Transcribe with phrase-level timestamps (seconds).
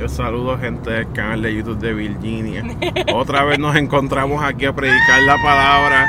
[0.00, 2.64] Yo saludo gente del canal de YouTube de Virginia.
[3.14, 6.06] Otra vez nos encontramos aquí a predicar la palabra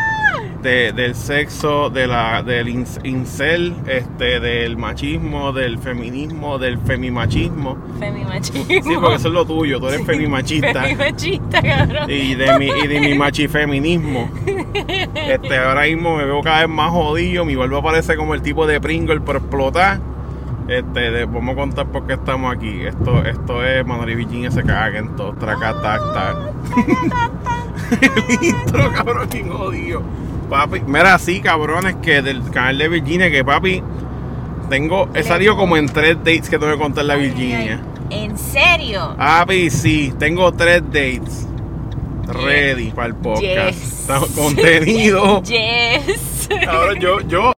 [0.62, 7.78] de- del sexo, de la, del in- incel, este, del machismo, del feminismo, del femimachismo.
[8.00, 8.64] Femimachismo.
[8.66, 10.84] Sí, porque eso es lo tuyo, tú eres femimachista.
[10.84, 12.10] Femimachista, cabrón.
[12.10, 14.32] Y de mi, y de mi machifeminismo.
[15.16, 17.44] Este, ahora mismo me veo cada vez más jodido.
[17.44, 20.00] Mi barba parece como el tipo de Pringle por explotar.
[20.72, 22.84] Este, vamos a contar por qué estamos aquí.
[22.86, 25.38] Esto, esto es Manuel y Virginia se caguen todos.
[25.38, 26.54] Tracatacta.
[28.00, 30.02] El intro, cabrón, bien jodido.
[30.50, 33.84] Papi, mira, sí, cabrones, que del canal de Virginia, que papi,
[34.70, 37.82] tengo, he salido como en tres dates que tengo que contarle a Virginia.
[38.10, 39.14] ¿En serio?
[39.18, 41.50] Papi, sí, tengo tres dates.
[42.28, 43.78] Ready para el podcast.
[43.78, 44.36] Yes.
[44.36, 45.44] Contenido.
[45.44, 46.48] Yes.
[46.66, 47.52] Ahora yo, yo.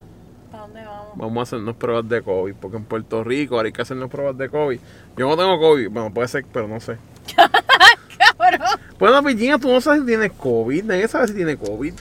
[1.24, 1.40] ¿Para dónde vamos?
[1.40, 4.50] A hacernos pruebas de COVID, porque en Puerto Rico ahora hay que hacernos pruebas de
[4.50, 4.80] COVID.
[5.18, 6.98] Yo no tengo COVID, bueno, puede ser, pero no sé.
[8.38, 8.62] Cabrón.
[9.00, 11.94] Bueno, Virginia, tú no sabes si tienes COVID, nadie sabe si tiene COVID.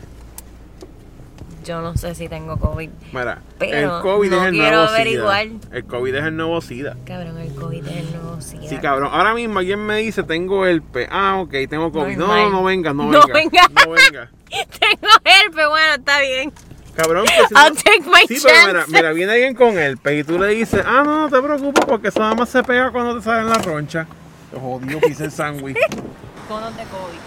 [1.64, 2.90] Yo no sé si tengo COVID.
[3.12, 5.46] Mira, Pero el COVID no es el quiero nuevo averiguar.
[5.46, 5.76] SIDA.
[5.76, 6.96] El COVID es el nuevo SIDA.
[7.06, 8.68] Cabrón, el COVID es el nuevo SIDA.
[8.68, 9.10] Sí, cabrón.
[9.12, 11.06] Ahora mismo alguien me dice, tengo el P.
[11.08, 12.16] Ah, ok, tengo COVID.
[12.16, 12.52] No, no, Normal.
[12.52, 13.32] no venga, no No venga.
[13.34, 13.68] venga.
[13.86, 14.30] No venga.
[14.50, 16.52] Tengo herpes, bueno, está bien.
[16.96, 20.20] Cabrón, que si no- I'll take my Sí, pero mira, mira, viene alguien con herpes
[20.20, 22.90] y tú le dices, ah, no, no te preocupes porque eso nada más se pega
[22.90, 24.06] cuando te sale en la roncha.
[24.52, 25.76] Te jodido pise el sándwich.
[26.48, 27.18] Conos de COVID.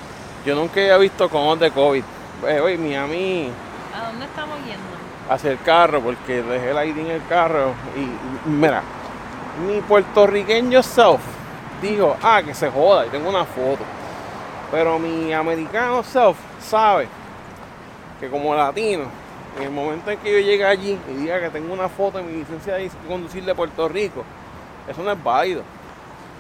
[0.45, 2.03] Yo nunca había visto conos de COVID.
[2.47, 3.49] Eh, oye, Miami
[3.95, 4.83] ¿A dónde estamos yendo?
[5.27, 8.83] hacia el carro porque dejé el ID en el carro y, y mira,
[9.65, 11.21] mi puertorriqueño self
[11.81, 13.79] dijo, ah, que se joda, y tengo una foto.
[14.71, 17.07] Pero mi americano self sabe
[18.19, 19.05] que como latino,
[19.57, 22.27] en el momento en que yo llegue allí y diga que tengo una foto en
[22.27, 24.23] mi licencia de conducir de Puerto Rico,
[24.87, 25.63] eso no es válido.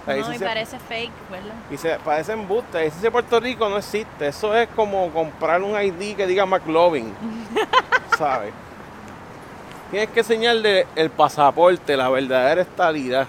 [0.05, 1.53] La No, y parece fake, ¿verdad?
[1.71, 2.77] y se parece embuste.
[2.77, 4.27] La licencia de Puerto Rico no existe.
[4.27, 7.11] Eso es como comprar un ID que diga McLovin.
[8.17, 8.53] ¿Sabes?
[9.89, 13.27] Tienes que enseñarle el pasaporte, la verdadera estadidad.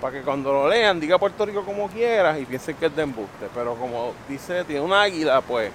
[0.00, 3.02] Para que cuando lo lean diga Puerto Rico como quieras y piensen que es de
[3.02, 3.48] embuste.
[3.54, 5.70] Pero como dice, tiene un águila, pues.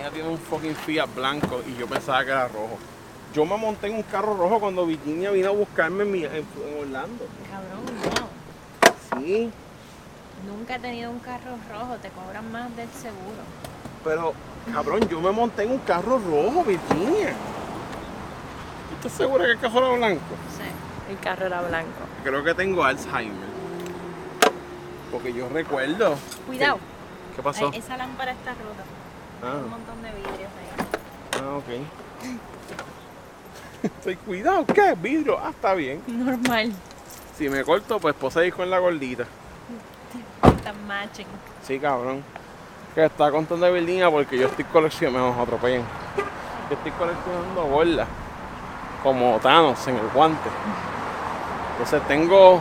[0.00, 2.78] Ella tiene un fucking Fiat blanco y yo pensaba que era rojo.
[3.34, 6.34] Yo me monté en un carro rojo cuando Virginia vino a buscarme en, mi- en-
[6.36, 7.26] en Orlando.
[7.50, 7.84] Cabrón,
[9.12, 9.20] no.
[9.20, 9.50] Sí.
[10.46, 13.42] Nunca he tenido un carro rojo, te cobran más del seguro.
[14.02, 14.32] Pero,
[14.72, 17.34] cabrón, yo me monté en un carro rojo, Virginia.
[18.88, 20.20] ¿Tú estás segura que el carro era blanco?
[20.56, 21.90] Sí, el carro era blanco.
[22.24, 23.50] Creo que tengo Alzheimer.
[25.12, 26.16] Porque yo recuerdo.
[26.46, 26.76] Cuidado,
[27.30, 27.70] ¿Qué, qué pasó?
[27.72, 28.84] Ay, esa lámpara está rota.
[29.42, 30.86] Ah, Un montón de vidrios ahí.
[31.42, 31.70] ah, ok.
[33.82, 34.94] Estoy cuidado, ¿qué?
[35.00, 35.38] Vidrio.
[35.42, 36.02] Ah, está bien.
[36.06, 36.72] Normal.
[37.36, 39.24] Si me corto, pues poseí con la gordita.
[40.42, 41.26] Están matching.
[41.66, 42.22] Sí, cabrón.
[42.94, 45.84] Que está contando de Virginia porque yo estoy coleccionando, me atropellan.
[46.68, 48.08] Yo estoy coleccionando gordas.
[49.02, 50.50] Como Thanos en el guante.
[51.72, 52.60] Entonces tengo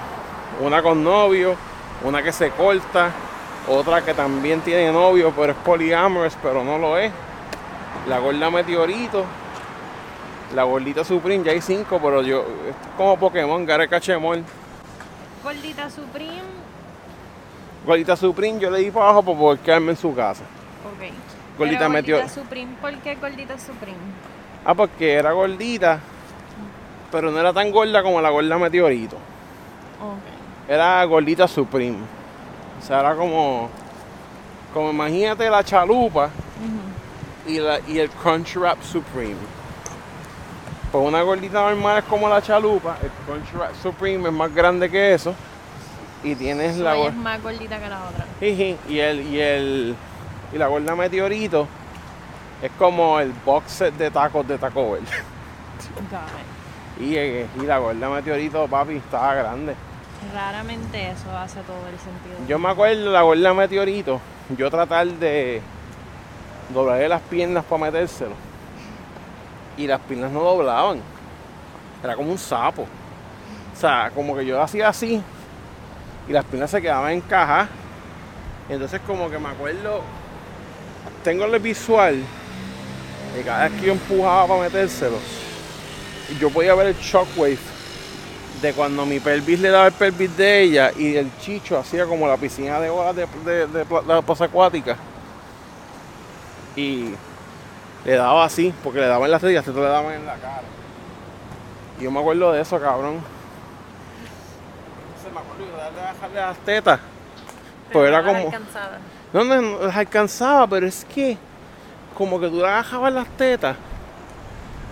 [0.61, 1.55] una con novio,
[2.03, 3.11] una que se corta,
[3.67, 7.11] otra que también tiene novio, pero es poliamorous, pero no lo es.
[8.07, 9.25] La gorda meteorito.
[10.55, 14.43] La gordita Supreme, ya hay cinco, pero yo, esto es como Pokémon, Gare Cachemol.
[15.43, 16.41] Gordita Supreme.
[17.85, 20.43] Gordita Supreme, yo le di para abajo por poder quedarme en su casa.
[20.85, 21.11] Ok.
[21.57, 23.97] Gordita Pero Meteor- Gordita Supreme, ¿por qué Gordita Supreme?
[24.65, 25.99] Ah, porque era gordita,
[27.11, 29.15] pero no era tan gorda como la gorda meteorito.
[29.15, 30.69] Ok.
[30.69, 31.97] Era gordita supreme.
[32.79, 33.69] O sea, era como,
[34.73, 36.29] como imagínate la chalupa
[37.47, 39.35] y, la, y el crunch wrap supreme.
[40.91, 44.89] Pues una gordita normal es como la chalupa, el crunch wrap supreme es más grande
[44.89, 45.35] que eso.
[46.23, 48.25] Y tienes la Ella gor- es más gordita que la otra.
[48.89, 49.95] Y el y el
[50.51, 51.67] y la gorda meteorito
[52.61, 55.03] es como el box set de tacos de Taco Bell.
[56.99, 59.73] Y, eh, y la gorda meteorito, papi, estaba grande.
[60.33, 62.47] Raramente eso hace todo el sentido.
[62.47, 64.19] Yo me acuerdo la gorda meteorito,
[64.57, 65.61] yo tratar de
[66.73, 68.33] doblarle las piernas para metérselo.
[69.77, 71.01] Y las piernas no doblaban.
[72.03, 72.83] Era como un sapo.
[72.83, 75.21] O sea, como que yo hacía así
[76.27, 77.69] y las piernas se quedaban encajadas.
[78.69, 80.01] Entonces como que me acuerdo,
[81.23, 82.21] tengo el visual
[83.35, 85.17] de cada vez que yo empujaba para metérselo,
[86.39, 87.57] yo podía ver el shockwave
[88.61, 92.27] de cuando mi pelvis le daba el pelvis de ella y el chicho hacía como
[92.27, 93.25] la piscina de olas de,
[93.67, 94.97] de, la plaza acuática.
[96.75, 97.11] Y
[98.05, 100.63] le daba así, porque le daban en las rodillas, te le daban en la cara.
[101.99, 103.21] Y yo me acuerdo de eso, cabrón.
[105.07, 106.99] Entonces me acuerdo de bajarle las tetas.
[107.91, 108.39] Pues era como.
[108.39, 108.97] alcanzaba.
[109.33, 111.37] No, no, no las alcanzaba, pero es que
[112.17, 113.77] como que tú le bajabas las tetas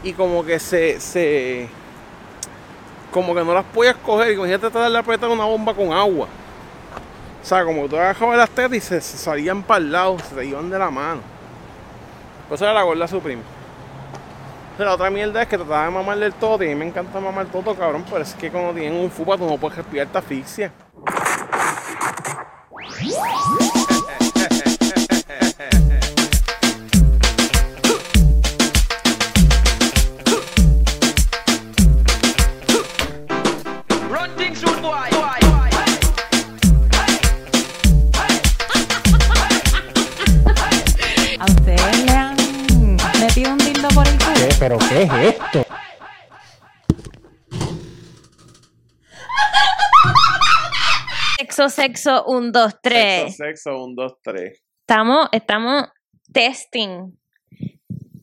[0.03, 1.67] y como que se, se
[3.11, 4.33] como que no las podías coger.
[4.33, 6.27] Imagínate tratar de apretar una bomba con agua.
[7.41, 10.19] O sea, como que tú le bajabas las tetas y se, salían para el lado,
[10.19, 11.21] se te iban de la mano.
[12.49, 13.41] Pues era la gorda supreme.
[14.77, 16.63] La otra mierda es que trataba de mamarle el todo.
[16.63, 18.05] Y a mí me encanta mamar el todo, cabrón.
[18.09, 20.71] Pero es que cuando tienen un fupa, tú no puedes respirar, te asfixia.
[51.57, 53.35] Sexo, sexo, un, dos, tres.
[53.35, 54.63] Sexo, sexo, un, dos, tres.
[54.81, 55.85] Estamos, estamos
[56.31, 57.17] testing.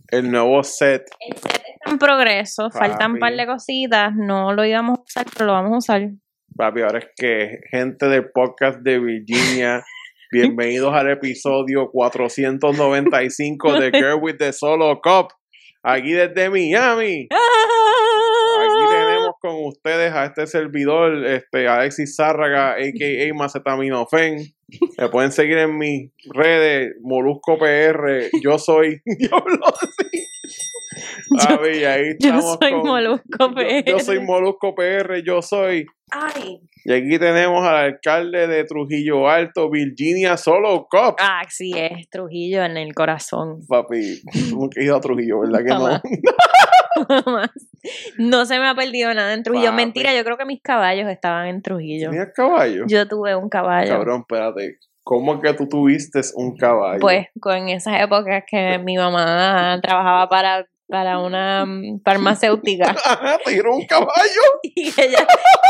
[0.07, 1.03] El nuevo set.
[1.19, 4.15] El set está en progreso, faltan un par de cositas.
[4.15, 6.11] No lo íbamos a usar, pero lo vamos a usar.
[6.57, 9.83] Papi, ahora es que gente del podcast de Virginia,
[10.31, 15.33] bienvenidos al episodio 495 de Girl with the Solo Cup.
[15.83, 17.27] Aquí desde Miami.
[19.45, 23.35] Con ustedes a este servidor, este Alexis Zárraga, a.k.a.
[23.35, 24.55] Macetaminofen.
[24.97, 28.31] Me pueden seguir en mis redes, Molusco PR.
[28.43, 29.67] Yo soy Diablo
[31.89, 33.85] ahí Yo soy con- Molusco Yo, PR.
[33.87, 35.87] yo soy Molusco PR, yo soy.
[36.11, 36.61] Ay.
[36.87, 41.17] Y aquí tenemos al alcalde de Trujillo Alto, Virginia Solo Cop.
[41.19, 43.61] Ah, sí, es Trujillo en el corazón.
[43.67, 46.01] Papi, nunca he ido a Trujillo, ¿verdad que no?
[48.19, 49.71] No se me ha perdido nada en Trujillo.
[49.71, 49.77] Papi.
[49.77, 52.11] Mentira, yo creo que mis caballos estaban en Trujillo.
[52.11, 52.85] ¿Tenías caballo?
[52.87, 53.91] Yo tuve un caballo.
[53.91, 54.79] Cabrón, espérate.
[55.03, 57.01] ¿Cómo que tú tuviste un caballo?
[57.01, 63.53] Pues con esas épocas que mi mamá trabajaba para, para una mm, farmacéutica Ajá, te
[63.53, 64.43] dieron un caballo.
[64.63, 65.27] y ella,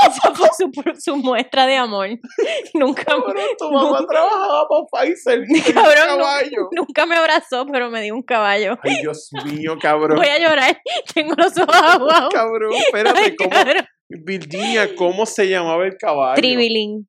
[0.09, 2.09] esa fue su, su muestra de amor.
[2.75, 5.45] Nunca, Cabrón, tu mamá trabajaba para Pfizer.
[5.73, 6.69] Cabrón, caballo.
[6.73, 8.79] nunca me abrazó, pero me dio un caballo.
[8.83, 10.17] Ay, Dios mío, cabrón.
[10.17, 10.81] Voy a llorar,
[11.15, 12.33] tengo los ojos aguados.
[12.33, 13.51] Cabrón, espérate, Ay, ¿cómo?
[13.51, 13.87] cabrón.
[14.09, 16.35] Virginia, ¿cómo se llamaba el caballo?
[16.35, 17.09] Tribilín.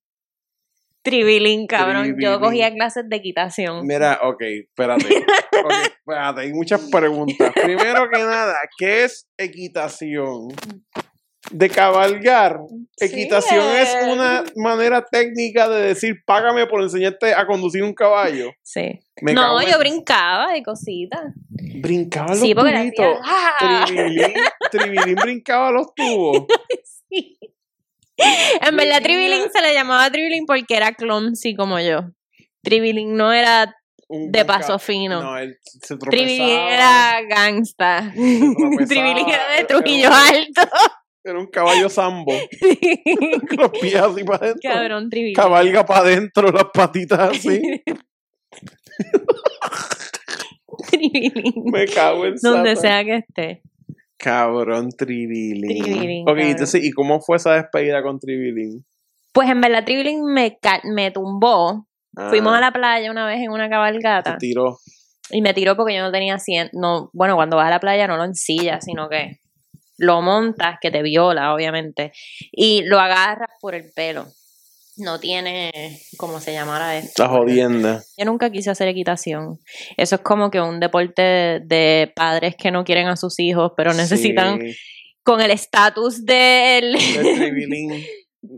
[1.06, 2.18] Tribilín, cabrón.
[2.20, 3.86] Yo cogía clases de equitación.
[3.88, 5.06] Mira, ok, espérate.
[5.66, 7.52] Ok, espérate, hay muchas preguntas.
[7.64, 10.50] Primero que nada, ¿qué es equitación?
[11.52, 12.60] De cabalgar.
[12.98, 14.12] Sí, Equitación es eh.
[14.12, 18.52] una manera técnica de decir, págame por enseñarte a conducir un caballo.
[18.64, 19.00] Sí.
[19.22, 21.22] Me no, en- yo brincaba y cositas.
[21.50, 23.18] Brincaba los Sí, tubitos.
[23.24, 23.86] ¡ah!
[23.86, 24.34] Tribilín,
[24.72, 26.46] Tribilín brincaba los tubos.
[28.18, 28.24] Sí.
[28.62, 32.02] En verdad, Tribilín se le llamaba Tribilín porque era clumsy como yo.
[32.64, 33.76] Tribilín no era
[34.08, 35.22] Un de paso fino.
[35.22, 35.98] No, él se.
[35.98, 38.12] Tribilín era gangsta.
[38.16, 40.62] Tribilín era de era- Trujillo Alto.
[41.24, 42.32] Era un caballo sambo.
[43.50, 44.72] Con los pies así para adentro.
[44.72, 45.36] Cabrón, Tribilín.
[45.36, 47.62] Cabalga para adentro, las patitas así.
[50.90, 51.64] Tribilín.
[51.72, 53.62] Me cago en Donde sea que esté.
[54.18, 55.84] Cabrón, Tribilín.
[55.84, 56.48] Tribilín, Ok, cabrón.
[56.48, 58.86] entonces, ¿y cómo fue esa despedida con Tribilín?
[59.34, 61.86] Pues en verdad, Tribilín me, me tumbó.
[62.18, 64.34] Ah, Fuimos a la playa una vez en una cabalgata.
[64.38, 64.78] Te tiró.
[65.32, 68.08] Y me tiró porque yo no tenía cien, no, bueno, cuando vas a la playa
[68.08, 69.40] no lo ensillas, sino que
[69.98, 72.12] lo montas, que te viola, obviamente,
[72.52, 74.28] y lo agarras por el pelo.
[74.98, 77.24] No tiene, ¿cómo se llamara esto?
[77.24, 78.02] La jodienda.
[78.18, 79.60] Yo nunca quise hacer equitación.
[79.98, 81.22] Eso es como que un deporte
[81.64, 84.76] de, padres que no quieren a sus hijos, pero necesitan, Sí,
[85.24, 86.96] con el estatus del...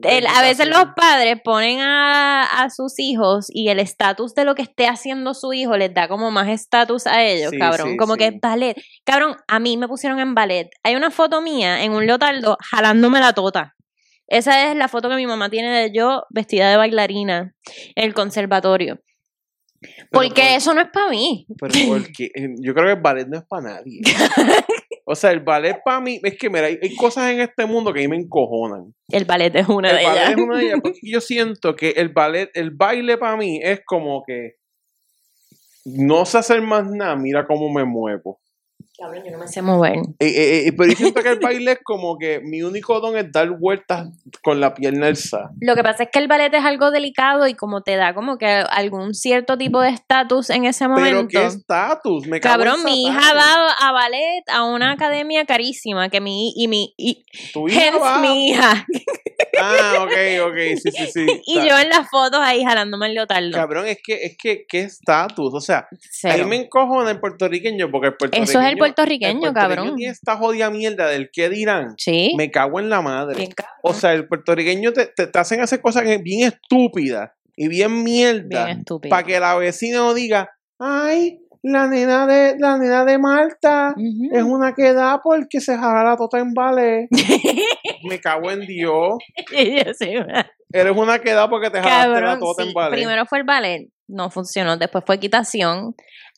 [0.04, 4.54] El- a veces los padres ponen a, a sus hijos y el estatus de lo
[4.54, 7.92] que esté haciendo su hijo les da como más estatus a ellos, Sí, cabrón.
[7.92, 8.20] sí, como sí.
[8.20, 8.76] que es ballet.
[9.06, 10.70] Cabrón, a mí me pusieron en ballet.
[10.84, 13.76] Hay una foto mía en un leotardo jalándome la tota.
[14.28, 17.56] Esa es la foto que mi mamá tiene de yo vestida de bailarina
[17.96, 19.00] en el conservatorio.
[20.12, 21.46] Porque por- eso no es para mí.
[21.60, 22.30] Pero porque
[22.60, 24.02] yo creo que el ballet no es para nadie.
[25.10, 27.94] O sea, el ballet para mí, es que mira, hay, hay cosas en este mundo
[27.94, 28.94] que a mí me encojonan.
[29.08, 30.32] El ballet es una El de ballet ellas.
[30.32, 33.80] es una de ellas, porque yo siento que el ballet, el baile para mí es
[33.86, 34.56] como que
[35.86, 38.42] no sé hacer más nada, mira cómo me muevo.
[39.00, 39.98] Cabrón, yo no me sé mover.
[40.20, 43.16] Eh, eh, eh, pero yo siento que el baile es como que mi único don
[43.16, 44.08] es dar vueltas
[44.42, 45.52] con la pierna alzada.
[45.62, 48.38] Lo que pasa es que el ballet es algo delicado y como te da como
[48.40, 51.28] que algún cierto tipo de estatus en ese momento.
[51.28, 55.46] Pero qué estatus, me cago en Cabrón, mi hija va a ballet a una academia
[55.46, 57.24] carísima que mi y mi y
[57.54, 58.86] Tu hija va- mi hija.
[59.60, 61.26] Ah, ok, ok, sí, sí, sí.
[61.46, 63.52] Y yo en las fotos ahí jalándome el leotardo.
[63.52, 65.54] Cabrón, es que, es que, ¿qué estatus?
[65.54, 66.36] O sea, Cero.
[66.36, 68.50] ahí me encojo el puertorriqueño porque el puertorriqueño.
[68.50, 69.96] Eso es el puertorriqueño, el cabrón.
[69.96, 71.96] tiene esta jodida mierda del qué dirán.
[71.98, 72.34] Sí.
[72.38, 73.50] Me cago en la madre.
[73.84, 78.66] O sea, el puertorriqueño te, te, te hacen hacer cosas bien estúpidas y bien mierda.
[78.66, 79.10] Bien estúpido.
[79.10, 80.50] Para que la vecina no diga,
[80.80, 83.96] ay, la nena de, la nena de Marta
[84.32, 87.08] es una que da porque se jala la tota en ballet.
[88.04, 89.16] Me cago en Dios.
[89.98, 90.14] Sí,
[90.72, 92.70] Eres una que da porque te jalaste la tota sí.
[92.70, 92.98] en ballet.
[92.98, 94.78] Primero fue el ballet, no funcionó.
[94.78, 95.96] Después fue equitación.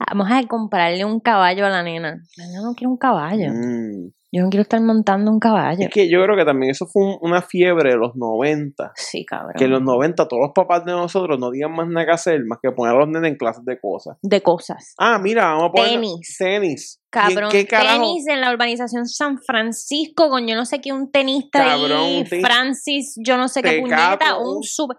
[0.07, 2.21] Vamos a comprarle un caballo a la nena.
[2.37, 3.51] La nena no quiere un caballo.
[3.51, 4.11] Mm.
[4.31, 5.79] Yo no quiero estar montando un caballo.
[5.85, 8.91] Es que yo creo que también eso fue un- una fiebre de los 90.
[8.95, 9.53] Sí, cabrón.
[9.57, 12.39] Que en los 90 todos los papás de nosotros no digan más nada que hacer
[12.45, 14.17] más que poner a los nenes en clases de cosas.
[14.21, 14.93] De cosas.
[14.99, 16.35] Ah, mira, vamos a poner Tenis.
[16.37, 16.99] tenis.
[17.01, 20.93] ¿Y en Cabrón, qué tenis en la urbanización San Francisco, con yo no sé qué,
[20.93, 24.97] un tenista Cabrón, ahí, tenis- Francis, yo no sé qué Tecato, puñeta, un- super...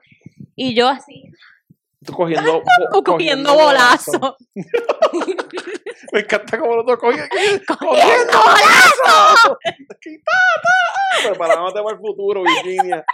[0.57, 1.23] Y yo así,
[2.15, 4.37] cogiendo, o cogiendo bolazo.
[6.13, 7.29] Me encanta como lo otro cogiendo,
[7.79, 9.59] ¡Cogiendo bolazo!
[11.23, 13.05] Preparándote para el futuro, Virginia.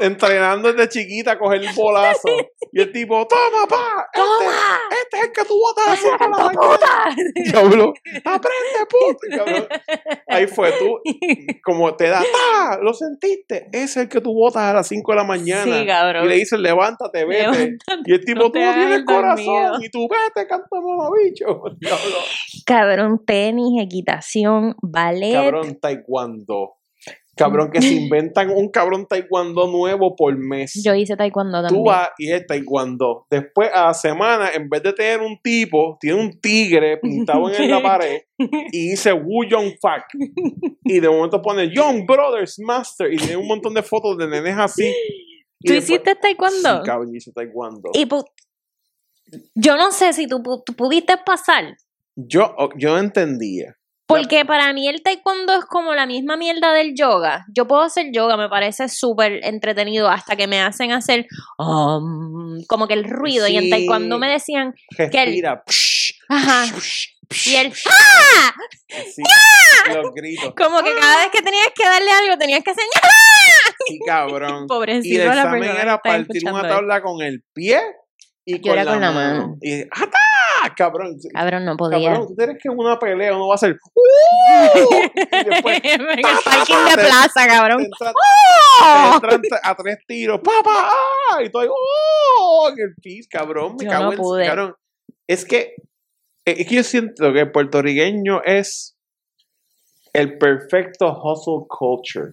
[0.00, 2.28] Entrenando desde chiquita a coger el bolazo.
[2.72, 4.06] Y el tipo, toma, pa.
[4.12, 4.78] Este, ¡Toma!
[5.02, 6.76] este es el que tú botas así con la ¡Hijo de mañana".
[6.76, 7.14] puta!
[7.44, 9.36] Diablo, aprende.
[9.36, 9.68] Cabrón.
[10.28, 11.00] Ahí fue tú,
[11.64, 12.78] como te da, ¡ta!
[12.82, 13.68] ¿Lo sentiste?
[13.72, 15.78] Ese es el que tú botas a las 5 de la mañana.
[15.80, 16.24] Sí, cabrón.
[16.24, 17.42] Y le dices, levántate, vete.
[17.42, 19.44] Levántate, y el tipo, no tú no tienes el corazón.
[19.46, 19.76] dormido.
[19.82, 21.44] Y tú, vete, canta mamabicho.
[21.80, 22.16] Diablo.
[22.66, 25.34] Cabrón, tenis, equitación, ballet.
[25.34, 26.76] Cabrón, taekwondo.
[27.36, 30.80] Cabrón, que se inventan un cabrón taekwondo nuevo por mes.
[30.84, 31.82] Yo hice taekwondo también.
[31.82, 33.26] Tú vas y es taekwondo.
[33.30, 37.70] Después, a la semana, en vez de tener un tipo, tiene un tigre pintado en
[37.70, 40.04] la pared y dice Wu Young Fak.
[40.86, 44.56] Y de momento pone Young Brothers Master y tiene un montón de fotos de nenes
[44.58, 44.84] así.
[44.86, 46.76] Y ¿Tú después- hiciste taekwondo?
[46.76, 47.90] Sí, cabrón, yo hice taekwondo.
[47.94, 48.06] Y
[49.54, 51.76] yo no sé si tú, tú pudiste pasar.
[52.16, 53.76] Yo, yo no entendía.
[54.16, 57.44] Porque para mí el taekwondo es como la misma mierda del yoga.
[57.54, 61.26] Yo puedo hacer yoga, me parece súper entretenido hasta que me hacen hacer
[61.58, 63.48] um, como que el ruido.
[63.48, 65.62] Y en taekwondo me decían, Respira.
[65.66, 66.66] psh, ajá,
[67.46, 68.54] y el ¡ah!
[68.88, 69.22] sí,
[69.92, 70.54] los gritos.
[70.56, 72.84] Como que cada vez que tenías que darle algo tenías que hacer
[73.86, 74.66] Sí, cabrón.
[74.68, 77.80] Pobrecito Y el la examen que era partir una tabla con el pie
[78.44, 79.40] y con, era la, con la mano.
[79.40, 79.58] mano.
[79.62, 80.18] Y ¡ata!
[80.76, 81.16] Cabrón.
[81.32, 82.10] Cabrón, no podía.
[82.12, 84.94] Cabrón, tú tienes que en una pelea uno va a hacer ¡Uh!
[85.40, 87.80] y después en el parking de plaza, te cabrón.
[87.82, 88.14] entran,
[88.82, 89.20] ¡Oh!
[89.20, 91.42] te entran a tres tiros, papá, ¡ah!
[91.42, 92.68] y todo ahí, ¡oh!
[92.70, 94.46] en el piso, cabrón, me Yo cago no en pude.
[94.46, 94.74] cabrón.
[95.26, 95.74] Es que
[96.46, 98.96] es que yo siento que el puertorriqueño es
[100.12, 102.32] el perfecto hustle culture.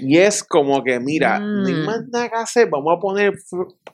[0.00, 1.84] Y es como que, mira, Mm.
[1.84, 3.32] más nada que hacer, vamos a poner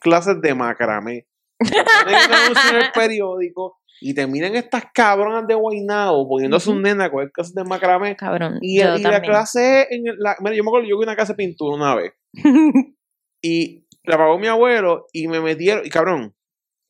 [0.00, 1.26] clases de macramé.
[1.60, 6.82] Un en el periódico y te miran estas cabronas de Guaynabo poniendo a sus Ujú.
[6.82, 8.14] nenas a coger clases de macramé.
[8.16, 11.02] Cabrón, Y, yo y la clase en el- la, mira, yo me acuerdo, yo vi
[11.02, 12.12] una clase de pintura una vez
[13.42, 16.34] y la pagó mi abuelo y me metieron, y cabrón,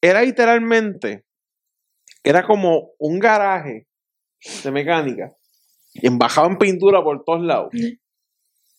[0.02, 1.24] era literalmente,
[2.22, 3.88] era como un garaje
[4.62, 5.30] de mecánica,
[5.94, 7.70] y embajado en pintura por todos lados.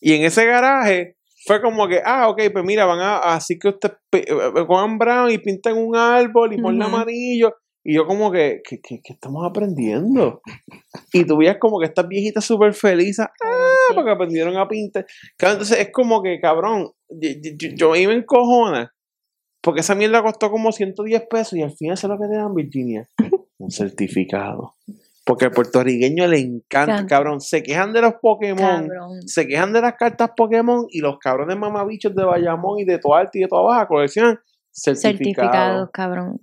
[0.00, 1.16] Y en ese garaje
[1.50, 4.98] fue como que, ah, ok, pues mira, van a, así que usted pe- eh, cojan
[4.98, 6.94] brown y pintan un árbol y ponle Ujú.
[6.94, 7.56] amarillo.
[7.82, 10.42] Y yo como que, ¿qué, qué, qué estamos aprendiendo?
[11.12, 15.04] Y tú veías como que estas viejitas súper felices, ah, porque aprendieron a pintar.
[15.36, 17.28] Claro, entonces es como que, cabrón, yo,
[17.58, 18.94] yo, yo ahí me encojona.
[19.60, 22.54] Porque esa mierda costó como 110 pesos y al final es lo que te dan,
[22.54, 23.08] Virginia.
[23.58, 24.76] Un certificado.
[25.30, 27.40] Porque al puertorriqueño le encanta, cabrón.
[27.40, 29.22] Se quejan de los Pokémon, Cabrón.
[29.28, 33.30] se quejan de las cartas Pokémon y los cabrones mamabichos de Bayamón y de Toalta
[33.34, 34.40] y de toda baja coleccionan
[34.72, 35.02] certificados.
[35.02, 36.40] Certificados, cabrón.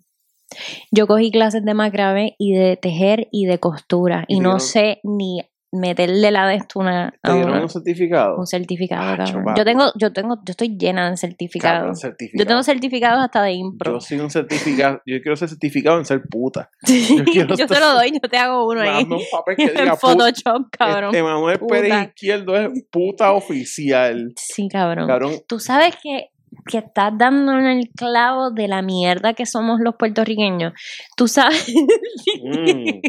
[0.90, 4.24] Yo cogí clases de macramé y de tejer y de costura.
[4.30, 5.42] Y Y no sé ni
[5.72, 8.38] meterle la de esto una, ¿Te a dieron una- un certificado?
[8.38, 9.60] un certificado, papi.
[9.60, 12.00] Yo tengo, yo tengo, yo estoy llena de Cabrón, certificados.
[12.00, 12.40] certificado.
[12.44, 13.94] Yo tengo certificados hasta de impro.
[13.94, 15.02] Yo soy un certificado.
[15.06, 16.70] Yo quiero ser certificado en ser puta.
[16.88, 19.04] yo quiero te estar- lo doy, yo te hago uno ahí.
[19.04, 19.98] Un papel que diga En.
[19.98, 21.10] Photoshop, cabrón.
[21.16, 22.08] Este Manuel Pérez.
[22.16, 24.34] Izquierdo es puta oficial.
[24.38, 25.08] Sí, cabrón.
[25.08, 26.30] Cabrón, Tú sabes que,
[26.68, 30.74] que estás dando en el clavo de la mierda que somos los puertorriqueños.
[31.16, 31.68] Tú sabes.
[32.44, 33.00] Mm.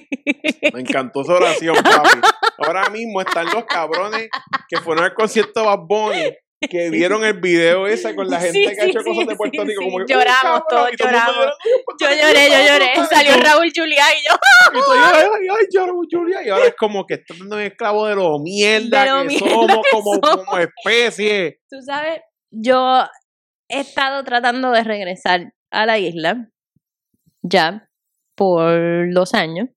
[0.73, 2.19] me encantó esa oración, papi.
[2.59, 4.29] Ahora mismo están los cabrones
[4.69, 8.59] que fueron al concierto de Bad Bunny que vieron el video ese con la gente
[8.59, 9.81] Sí, que ha sí, hecho cosas de Puerto Rico.
[9.81, 9.91] sí.
[9.93, 11.37] Como que, Lloramos todos, todo el lloramos.
[11.37, 12.93] llorando, "Ay, Puerto Yo lloré, yo lloré.
[12.95, 13.07] Rico".
[13.09, 14.35] Salió Raúl Juliá y yo.
[14.73, 16.45] Y tú, ay, ay, ay, lloro, Julia.
[16.45, 19.49] Y ahora es como que están dando esclavo de lo mierda De lo que mierda
[19.50, 20.45] somos que como, somos.
[20.47, 21.61] como especie.
[21.71, 23.05] Tú sabes, yo
[23.68, 26.48] he estado tratando de regresar a la isla
[27.42, 27.88] ya
[28.37, 29.68] por dos años.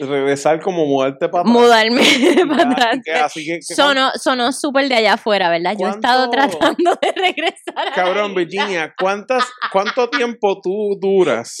[0.00, 1.52] Regresar como mudarte para atrás.
[1.54, 2.00] Mudarme
[2.48, 2.98] para atrás.
[3.04, 5.76] que- así que- que- Sonó, sonó súper de allá afuera, ¿verdad?
[5.78, 7.74] Yo he estado ¿Cuánto- tratando de regresar.
[7.76, 8.38] a la Cabrón, isla.
[8.40, 11.58] Virginia, ¿cuántas, ¿cuánto tiempo tú duras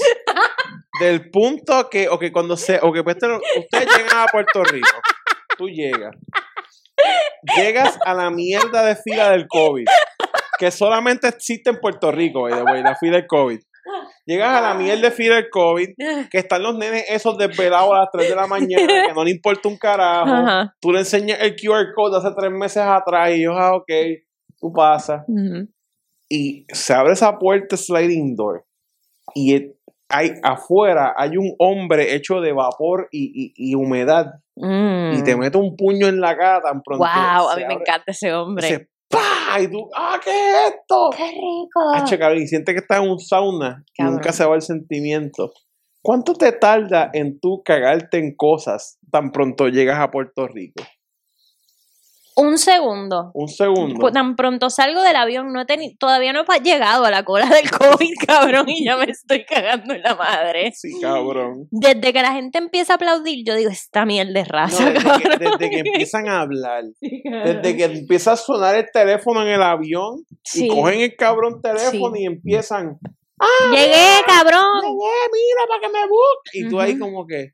[1.00, 3.26] del punto que, o que cuando se, o que pues, te-
[3.58, 4.88] ustedes llegan a Puerto Rico,
[5.58, 6.16] tú llegas,
[7.54, 9.86] llegas a la mierda de fila del COVID,
[10.58, 13.58] que solamente existe en Puerto Rico, by the way, la fila del COVID.
[14.24, 15.88] Llegas a la mierda de fila del COVID,
[16.30, 19.30] que están los nenes esos desvelados a las 3 de la mañana, que no le
[19.30, 20.28] importa un carajo.
[20.28, 20.74] Ajá.
[20.80, 23.90] Tú le enseñas el QR code de hace tres meses atrás y ellos, ah, ok,
[24.58, 25.68] tú pasas Ujú.
[26.28, 28.64] y se abre esa puerta sliding door
[29.34, 29.70] y
[30.08, 35.38] hay afuera hay un hombre hecho de vapor y, y- y humedad y te Mm.
[35.40, 38.88] mete un puño en la cara tan pronto Wow, a mí me encanta ese hombre.
[39.08, 39.60] ¡Pah!
[39.60, 41.10] y tú ¡ah qué es esto!
[41.16, 42.18] ¡Qué rico!
[42.18, 45.52] Cabrón, y sientes que estás en un sauna y nunca se va el sentimiento
[46.06, 50.84] ¿cuánto te tarda en tú cagarte en cosas tan pronto llegas a Puerto Rico?
[52.38, 53.30] Un segundo.
[53.32, 57.24] un segundo tan pronto salgo del avión, no he todavía no he llegado a la
[57.24, 60.70] cola del COVID, cabrón, y ya me estoy cagando en la madre.
[60.74, 64.52] sí cabrón Desde que la gente empieza a aplaudir, yo digo, esta mierda es No,
[64.52, 65.38] raza, desde, que, cabrón.
[65.40, 70.24] desde que empiezan a hablar Desde que empieza a sonar el teléfono en el avión
[70.44, 70.66] Sí.
[70.66, 72.22] y cogen el cabrón teléfono Sí.
[72.22, 72.98] y empiezan.
[73.70, 74.80] Llegué, cabrón.
[74.82, 76.58] Llegué, mira, para que me busque.
[76.58, 77.50] Y tú ahí como que,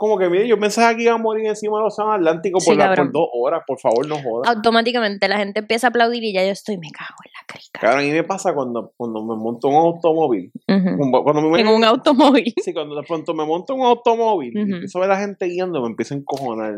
[0.00, 2.74] como que, mire, yo pensaba que iba a morir encima del océano Atlántico por, Sí,
[2.74, 4.48] la- por dos horas, por favor, no jodas.
[4.48, 7.80] Automáticamente la gente empieza a aplaudir y ya yo estoy, me cago en la crica.
[7.80, 10.50] Cabrón, a mí me pasa cuando, cuando me monto un automóvil.
[10.66, 12.54] Cuando me, En un automóvil.
[12.64, 15.44] sí, cuando de pronto me monto un automóvil y empiezo a ver a la gente
[15.44, 16.76] guiando, me empiezo a encojonar.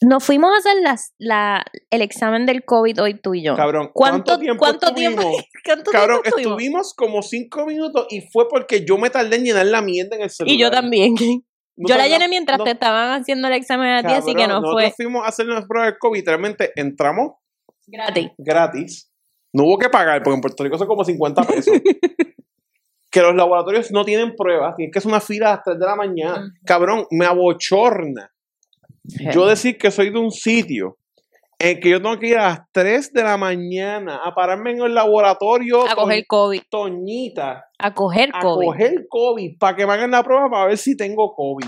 [0.00, 3.54] Nos fuimos a hacer las, la, el examen del COVID hoy tú y yo.
[3.54, 5.22] Cabrón, ¿Cuánto, ¿cuánto tiempo cuánto tiempo,
[5.66, 6.52] cuánto Cabrón, tiempo estuvimos?
[6.62, 10.22] estuvimos como cinco minutos y fue porque yo me tardé en llenar la mierda en
[10.22, 10.54] el celular.
[10.54, 11.14] Y yo también.
[11.86, 14.60] Yo la llené mientras no- te estaban haciendo el examen a ti, así que no
[14.60, 17.32] nosotros fue fuimos a hacer las pruebas de COVID, literalmente entramos
[17.86, 18.30] gratis.
[18.38, 19.12] gratis.
[19.52, 21.74] No hubo que pagar, porque en Puerto Rico son como 50 pesos.
[23.10, 25.86] que los laboratorios no tienen pruebas, tienes que hacer una fila a las 3 de
[25.86, 26.52] la mañana.
[26.64, 28.30] Cabrón, me abochorna.
[29.32, 30.98] Yo decir que soy de un sitio
[31.60, 34.80] en que yo tengo que ir a las 3 de la mañana a pararme en
[34.82, 36.62] el laboratorio a coger COVID.
[36.70, 38.66] Toñita A coger a COVID.
[38.66, 41.66] coger COVID para que me hagan la prueba para ver si tengo COVID.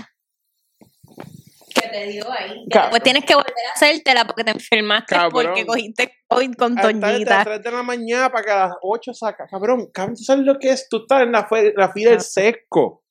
[1.73, 2.65] Que te dio ahí.
[2.69, 2.89] Cabrón.
[2.91, 5.31] Pues tienes que volver a hacértela porque te enfermaste Cabrón.
[5.47, 7.43] porque cogiste COVID con Hasta desde las Toñita.
[7.45, 9.47] 3 de la mañana para que a las 8 saca.
[9.47, 10.87] Cabrón, cabrón, ¿tú sabes lo que es?
[10.89, 13.03] Tú estás en la, la fila del sesco.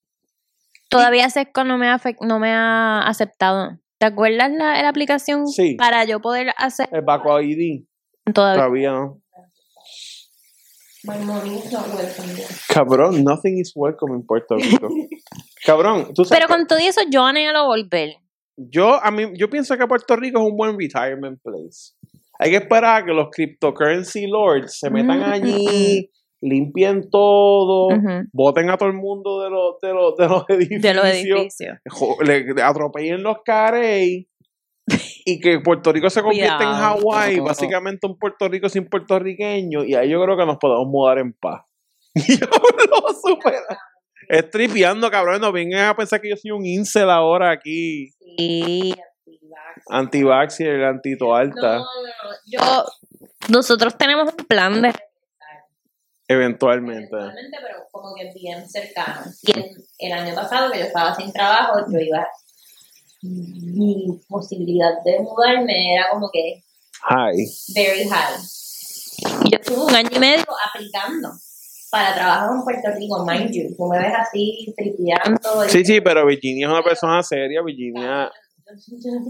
[0.91, 3.79] Todavía Sesco no me ha, afec- no me ha aceptado.
[4.01, 5.75] ¿Te acuerdas la, la aplicación Sí.
[5.75, 6.89] para yo poder hacer?
[6.91, 7.85] El Baco ID.
[8.33, 8.57] Todavía.
[8.63, 9.21] Todavía no.
[12.69, 14.89] Cabrón, nothing is welcome en Puerto Rico.
[15.67, 18.17] Cabrón, tú sabes Pero con todo eso yo anhelo volver.
[18.57, 21.95] Yo, a mí, yo pienso que Puerto Rico es un buen retirement place.
[22.39, 26.11] Hay que esperar a que los cryptocurrency lords se metan Mm, allí,
[26.43, 28.25] limpien todo, Ujú.
[28.33, 31.79] voten a todo el mundo de los, de los, de los edificios, De los edificios.
[31.91, 34.27] jo- le, le atropellen los carey
[35.25, 36.71] y que Puerto Rico se convierta en.
[36.73, 41.19] Hawái, básicamente un Puerto Rico sin puertorriqueños, y ahí yo creo que nos podemos mudar
[41.19, 41.63] en paz.
[42.15, 43.79] Y yo lo supera.
[44.29, 45.41] Es tripeando, cabrón.
[45.41, 48.11] No vengan a pensar que yo soy un incel ahora aquí.
[48.37, 48.95] Sí.
[49.89, 51.79] Anti-vax y el No, antito alta.
[51.79, 51.87] no, no.
[52.47, 52.85] Yo,
[53.49, 54.93] nosotros tenemos un plan de
[56.31, 57.09] Eventualmente.
[57.11, 59.23] Eventualmente, pero como que bien cercano.
[59.43, 62.25] Y el, el año pasado, que yo estaba sin trabajo, yo iba.
[63.23, 66.63] Mi posibilidad de mudarme era como que
[67.03, 67.45] Hi.
[67.75, 68.39] very high.
[69.45, 71.31] Y yo estuve un año y medio aplicando
[71.91, 73.77] para trabajar en Puerto Rico, mind you.
[73.77, 75.69] Tú me ves así, tripeando.
[75.69, 77.61] Sí, sí, pero Virginia es una persona seria.
[77.63, 78.31] Virginia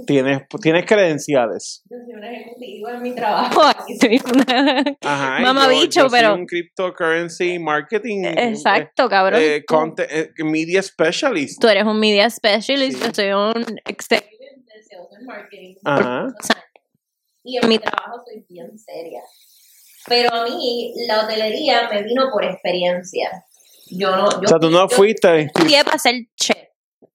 [0.06, 1.82] tienes, tienes credenciales.
[1.90, 3.60] yo soy una ejecutiva en mi trabajo.
[3.66, 4.84] Aquí soy una.
[5.02, 5.40] Ajá.
[5.40, 8.24] Mamabicho, yo- yo soy pero- un cryptocurrency marketing.
[8.36, 9.40] Exacto, cabrón.
[9.42, 11.60] eh, content- eh, media specialist.
[11.60, 13.04] Tú eres un media specialist, Sí.
[13.08, 15.74] yo soy un executive de sales and marketing.
[15.84, 16.22] Ajá.
[16.24, 16.64] muchos años.
[17.42, 19.22] Y en mi trabajo soy bien seria.
[20.06, 23.30] Pero a mí la hotelería me vino por experiencia.
[23.90, 24.30] Yo no.
[24.30, 26.56] Yo, O sea, tú no yo fuiste estudié para ser chef.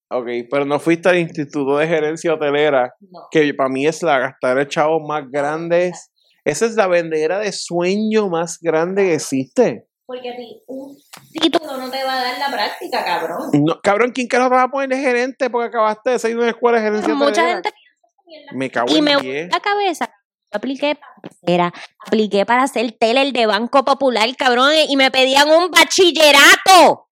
[0.10, 3.28] Ok, pero no fuiste al Instituto de Gerencia Hotelera, No.
[3.32, 6.12] que para mí es la gastar de chavos más grandes
[6.44, 9.88] Esa es la vendedera de sueño más grande que existe.
[10.06, 10.96] Porque a ti un
[11.42, 13.50] título no te va a dar la práctica, cabrón.
[13.54, 16.44] No, cabrón, ¿quién que lo va a poner de gerente porque acabaste de salir de
[16.44, 17.16] una escuela de gerencia?
[17.16, 17.54] Mucha hotelera?
[17.56, 17.74] gente.
[18.54, 19.52] Me cago y en me 10.
[19.52, 20.06] la cabeza.
[20.52, 21.00] Yo apliqué
[21.44, 21.74] para
[22.06, 27.08] apliqué para ser teller de Banco Popular, cabrón, y me pedían un bachillerato.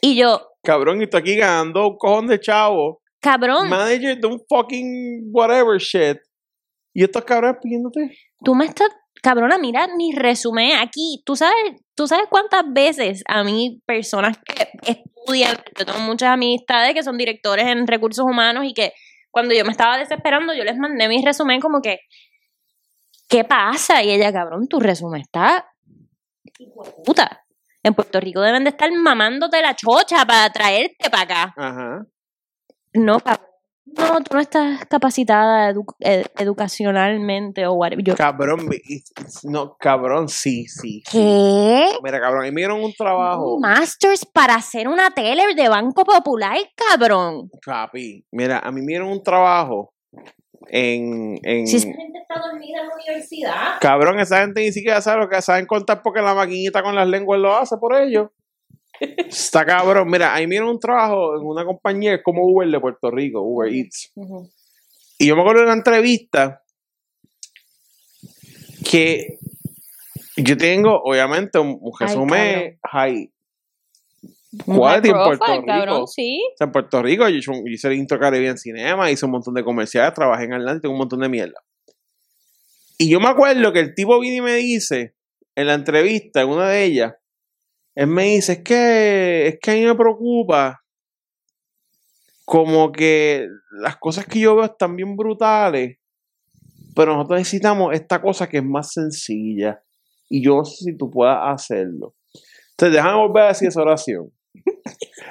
[0.00, 3.00] Y yo, Cabrón, y tú aquí ganando un cojón de chavo.
[3.20, 6.18] cabrón, Manager de un fucking whatever shit.
[6.92, 8.10] Y estos cabrones pidiéndote.
[8.44, 8.88] tú me estás,
[9.22, 11.22] cabrona, mira mi resumen aquí.
[11.24, 16.94] Tú sabes, tú sabes cuántas veces a mí, personas que estudian, yo tengo muchas amistades
[16.94, 18.92] que son directores en recursos humanos y que
[19.30, 22.00] cuando yo me estaba desesperando, yo les mandé mi resumen como que,
[23.28, 24.02] ¿qué pasa?
[24.02, 25.66] Y ella, cabrón, tu resumen está
[27.04, 27.44] puta.
[27.82, 31.54] En Puerto Rico deben de estar mamándote la chocha para traerte para acá.
[31.56, 32.06] Ajá.
[32.94, 33.46] No, cabrón.
[33.86, 38.04] No, tú no estás capacitada edu- ed- educacionalmente o whatever.
[38.04, 38.68] Yo, Cabrón,
[39.44, 41.02] no, cabrón, sí, sí.
[41.10, 41.88] ¿Qué?
[42.02, 43.54] Mira, cabrón, ahí me dieron un trabajo.
[43.56, 47.50] Un Masters para hacer una teller de Banco Popular, cabrón.
[47.64, 49.92] Papi, mira, a mí me dieron un trabajo
[50.68, 51.38] en.
[51.42, 53.74] en Si esa gente está dormida en la universidad.
[53.80, 57.08] Cabrón, esa gente ni siquiera sabe lo que saben contar porque la maquinita con las
[57.08, 58.28] lenguas lo hace por ellos.
[59.00, 60.10] Está cabrón.
[60.10, 63.72] Mira, ahí me dieron un trabajo en una compañía como Uber de Puerto Rico, Uber
[63.72, 64.12] Eats.
[65.18, 66.62] Y yo me acuerdo de una entrevista
[68.88, 69.38] que
[70.36, 73.32] yo tengo, obviamente, un, resumen high.
[74.66, 75.66] Quality en Puerto Rico.
[75.66, 76.42] cabrón, sí.
[76.52, 79.54] O sea, en Puerto Rico yo hice, hice el Intro Caribbean Cinema, hice un montón
[79.54, 81.62] de comerciales, trabajé en Atlanta, tengo un montón de mierda.
[82.98, 85.14] Y yo me acuerdo que el tipo viene y me dice,
[85.54, 87.14] en la entrevista, en una de ellas,
[87.94, 90.82] él me dice, es que, es que a mí me preocupa
[92.44, 95.98] como que las cosas que yo veo están bien brutales,
[96.94, 99.82] pero nosotros necesitamos esta cosa que es más sencilla.
[100.28, 102.14] Y yo no sé si tú puedas hacerlo.
[102.72, 104.32] Entonces, déjame volver a decir esa oración.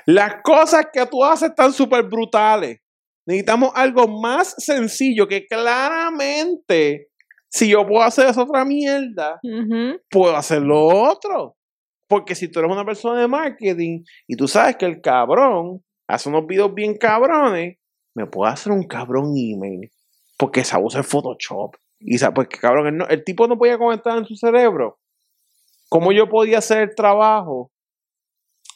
[0.05, 2.79] Las cosas que tú haces están súper brutales.
[3.25, 7.09] Necesitamos algo más sencillo que claramente,
[7.49, 9.39] si yo puedo hacer esa otra mierda,
[10.09, 11.55] puedo hacer lo otro.
[12.07, 16.27] Porque si tú eres una persona de marketing y tú sabes que el cabrón hace
[16.29, 17.77] unos videos bien cabrones,
[18.15, 19.91] me puede hacer un cabrón email.
[20.37, 21.75] Porque sabe usar Photoshop.
[21.99, 24.97] Y sabe, pues cabrón, no- el tipo no podía comentar en su cerebro
[25.89, 27.71] cómo yo podía hacer el trabajo,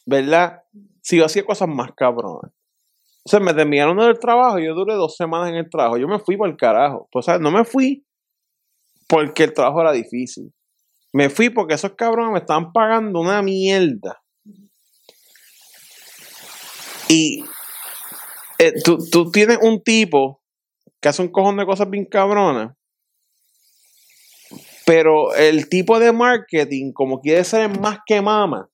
[0.06, 0.64] ¿verdad?
[1.02, 2.52] Si yo hacía cosas más cabronas.
[3.26, 5.98] O sea, me terminaron del trabajo yo duré dos semanas en el trabajo.
[5.98, 7.08] Yo me fui por el carajo.
[7.12, 7.42] Pues, ¿sabes?
[7.42, 8.06] No me fui
[9.08, 10.54] porque el trabajo era difícil.
[11.14, 14.22] Me fui porque esos cabrones me estaban pagando una mierda.
[17.08, 17.44] Y
[18.58, 20.42] eh, tú, tú tienes un tipo
[21.00, 22.76] que hace un cojón de cosas bien cabronas.
[24.86, 28.70] Pero el tipo de marketing, como quiere ser el más que mama,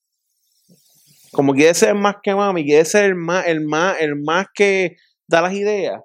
[1.31, 4.15] como quiere ser el más que mama y quiere ser el más, el más, el
[4.15, 6.01] más que da las ideas,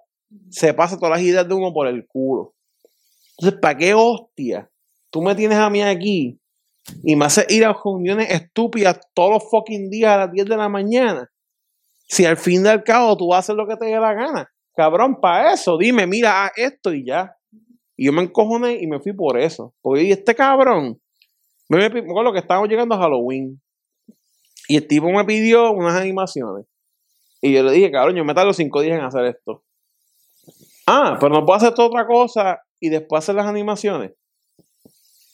[0.51, 2.55] se pasa todas las ideas de uno por el culo.
[3.39, 4.71] Entonces, ¿para qué hostia?
[5.11, 6.41] Tú me tienes a mí aquí
[7.03, 10.57] y me haces ir a reuniones estúpidas todos los fucking días a las 10 de
[10.57, 11.31] la mañana.
[12.07, 14.51] Si al fin y al cabo tú haces lo que te dé la gana.
[14.77, 17.37] Cabrón, para eso, dime, mira, haz esto y ya.
[17.97, 19.75] Y yo me encojoné y me fui por eso.
[19.81, 21.01] Porque este cabrón,
[21.69, 23.61] me acuerdo que estábamos llegando a Halloween.
[24.69, 26.67] Y el tipo me pidió unas animaciones.
[27.41, 29.63] Y yo le dije, cabrón, yo me tardo cinco días en hacer esto.
[30.87, 34.13] Ah, pero no puedo hacer toda otra cosa y después hacer las animaciones.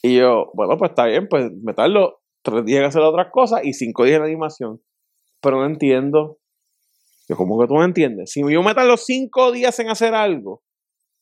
[0.02, 3.60] Y yo, bueno, pues está bien, pues me tardo tres días en hacer otras cosas
[3.64, 4.80] y cinco días en animación.
[5.40, 6.38] Pero no entiendo.
[7.28, 8.32] Yo, ¿cómo que tú no entiendes?
[8.32, 10.62] Si yo me tardo cinco días en hacer algo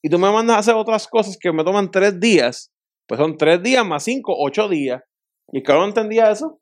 [0.03, 2.73] y tú me mandas a hacer otras cosas que me toman tres días,
[3.07, 5.03] pues son tres días más cinco, ocho días.
[5.53, 6.61] Y el cabrón no entendía eso.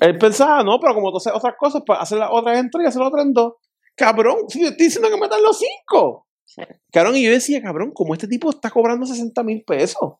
[0.00, 2.84] Él pensaba, no, pero como tú haces otras cosas, pues hacer las otras en tres
[2.84, 3.54] y hacer las otras en dos.
[3.96, 6.26] Cabrón, si yo estoy diciendo que me tardo cinco.
[6.44, 6.62] Sí.
[6.92, 10.14] Cabrón, y yo decía, cabrón, como este tipo está cobrando 60 mil pesos.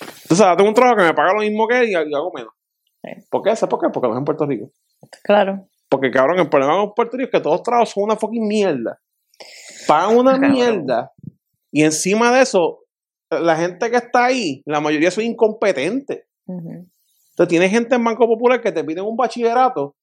[0.00, 2.52] Entonces, ahora tengo un trabajo que me paga lo mismo que él y hago menos.
[3.02, 3.10] Sí.
[3.30, 3.56] ¿Por qué?
[3.56, 3.88] ¿Sabes por qué?
[3.92, 4.70] Porque lo es en Puerto Rico.
[5.24, 5.68] Claro.
[5.88, 8.46] Porque, cabrón, el problema con Puerto Rico es que todos los trabajos son una fucking
[8.46, 9.00] mierda.
[9.86, 10.52] Pagan una Cabrón.
[10.52, 11.12] mierda.
[11.72, 12.80] Y encima de eso,
[13.30, 16.24] la gente que está ahí, la mayoría son incompetentes.
[16.46, 16.86] Ujú.
[17.38, 19.94] Entonces, tienes gente en Banco Popular que te piden un bachillerato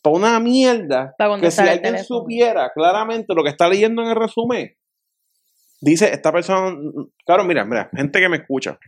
[0.00, 2.20] para una mierda Para que si alguien teléfono.
[2.20, 4.74] supiera claramente lo que está leyendo en el resumen,
[5.82, 6.74] dice, esta persona,
[7.26, 8.78] claro, mira, mira, gente que me escucha,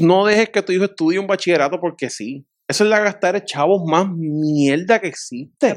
[0.00, 2.44] no dejes que tu hijo estudie un bachillerato porque sí.
[2.66, 5.68] Eso es la gastar de chavos más mierda que existe.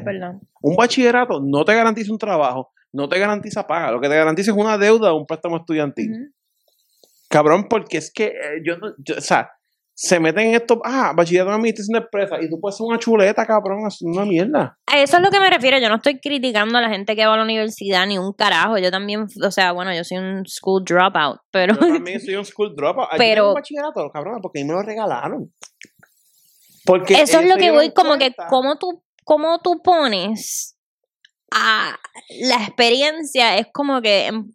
[0.62, 3.92] Un bachillerato no te garantiza un trabajo, no te garantiza paga.
[3.92, 6.12] Lo que te garantiza es una deuda de un préstamo estudiantil.
[7.30, 9.52] Cabrón, porque es que eh, yo no, yo- o sea,
[9.96, 12.98] se meten en esto, ah, bachillerato en administración de empresas, y tú puedes ser una
[12.98, 14.78] chuleta, cabrón, es una mierda.
[14.88, 15.78] A eso es lo que me refiero.
[15.78, 18.78] Yo no estoy criticando a la gente que va a la universidad ni un carajo.
[18.80, 22.46] Yo también, o sea, bueno, yo soy un school dropout, pero Yo también soy un
[22.46, 23.10] school dropout.
[23.12, 25.54] Yo Pero- tengo un bachillerato, cabrón, porque a mí me lo regalaron.
[26.86, 30.78] Porque eso es lo que voy, como que, cómo tú, cómo tú pones
[31.52, 31.98] a
[32.42, 34.52] la experiencia, es como que, em,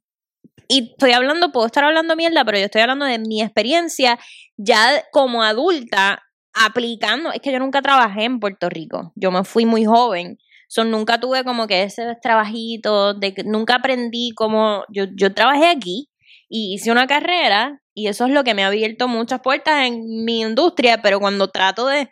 [0.69, 4.19] y estoy hablando, puedo estar hablando mierda, pero yo estoy hablando de mi experiencia
[4.57, 9.65] ya como adulta aplicando, es que yo nunca trabajé en Puerto Rico, yo me fui
[9.65, 15.05] muy joven, so, nunca tuve como que ese trabajito, de que nunca aprendí como, yo,
[15.17, 16.11] yo trabajé aquí
[16.49, 20.25] y hice una carrera y eso es lo que me ha abierto muchas puertas en
[20.25, 22.11] mi industria, pero cuando trato de,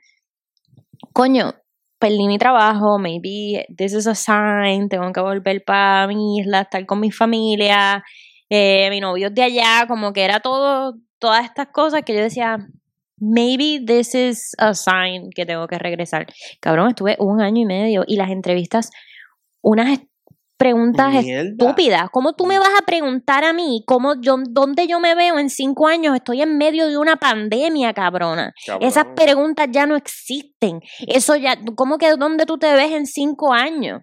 [1.12, 1.54] coño,
[1.98, 6.84] perdí mi trabajo, maybe this is a sign, tengo que volver para mi isla, estar
[6.86, 8.02] con mi familia,
[8.48, 12.20] eh, mi novio es de allá, como que era todo, todas estas cosas que yo
[12.20, 12.59] decía,
[13.18, 16.26] maybe this is a sign que tengo que regresar.
[16.61, 18.90] Cabrón, estuve un año y medio y las entrevistas,
[19.62, 20.00] unas
[20.56, 21.50] preguntas Mierda.
[21.50, 22.09] estúpidas.
[22.11, 25.50] ¿Cómo tú me vas a preguntar a mí cómo yo, dónde yo me veo en
[25.50, 26.14] cinco años?
[26.14, 28.54] Estoy en medio de una pandemia, cabrona.
[28.66, 28.88] Cabrón.
[28.88, 30.80] Esas preguntas ya no existen.
[31.06, 34.02] Eso ya, ¿cómo que dónde tú te ves en cinco años?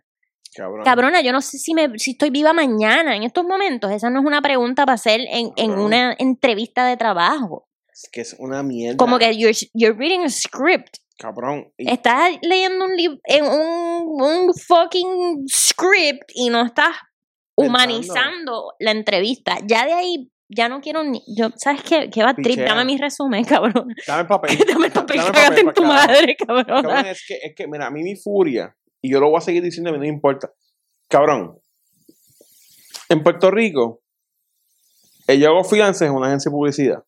[0.83, 3.91] Cabrona, yo no sé si me, si estoy viva mañana en estos momentos.
[3.91, 7.67] Esa no es una pregunta para hacer en, en una entrevista de trabajo.
[7.91, 8.97] Es que es una mierda.
[8.97, 10.97] Como que you're, you're reading a script.
[11.17, 11.71] Cabrón.
[11.77, 16.95] y- Estás leyendo un libro, un, un fucking script y no estás
[17.55, 17.69] Pensando.
[17.79, 19.57] humanizando la entrevista.
[19.65, 21.21] Ya de ahí, ya no quiero ni.
[21.37, 22.09] Yo, ¿Sabes qué?
[22.11, 22.59] ¿Qué va trip?
[22.59, 23.93] Dame mi resumen, cabrón.
[24.07, 24.57] Dame el papel.
[24.67, 26.65] Dame el papel, Dame el en tu madre, cabrón.
[26.83, 29.41] Cabrón, es que, es que, mira, a mí mi furia, y yo lo voy a
[29.41, 30.51] seguir diciendo, a mí no me importa.
[31.09, 31.59] Cabrón,
[33.09, 34.01] en Puerto Rico,
[35.27, 37.03] yo hago freelance en una agencia de publicidad.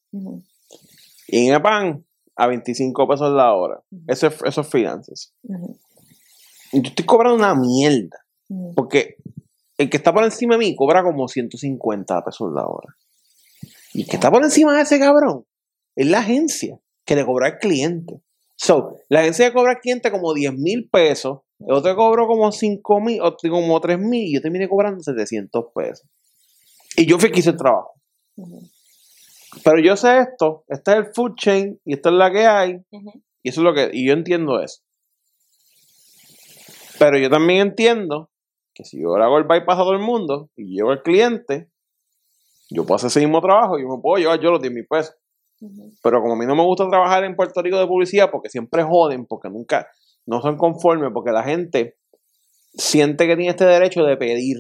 [1.27, 2.05] Y me pagan
[2.35, 3.81] a 25 pesos la hora.
[4.07, 5.33] Eso es, freelances.
[5.43, 5.79] ujú,
[6.73, 8.25] Y yo estoy cobrando una mierda.
[8.75, 9.15] Porque
[9.77, 12.95] el que está por encima de mí cobra como 150 pesos la hora.
[13.93, 15.45] Y el que está por encima de ese cabrón
[15.95, 18.21] es la agencia que le cobra al cliente.
[18.57, 22.27] So, la agencia le cobra al cliente como 10 mil pesos, el otro le cobró
[22.27, 26.07] como 5 mil, otro como 3 mil, y yo terminé cobrando 700 pesos.
[26.97, 27.93] Y yo fui que hice el trabajo.
[29.63, 32.77] Pero yo sé esto, este es el food chain, y esta es la que hay,
[33.41, 34.81] y eso es lo que, y yo entiendo eso.
[36.99, 38.29] Pero yo también entiendo
[38.73, 41.69] que si yo le hago el bypass a todo el mundo y llevo al cliente,
[42.69, 44.85] yo puedo hacer ese mismo trabajo y yo me puedo llevar yo los 10 mil
[44.87, 45.15] pesos.
[46.03, 48.83] Pero como a mí no me gusta trabajar en Puerto Rico de publicidad porque siempre
[48.83, 49.87] joden, porque nunca,
[50.25, 51.97] no son conformes, porque la gente
[52.73, 54.57] siente que tiene este derecho de pedir.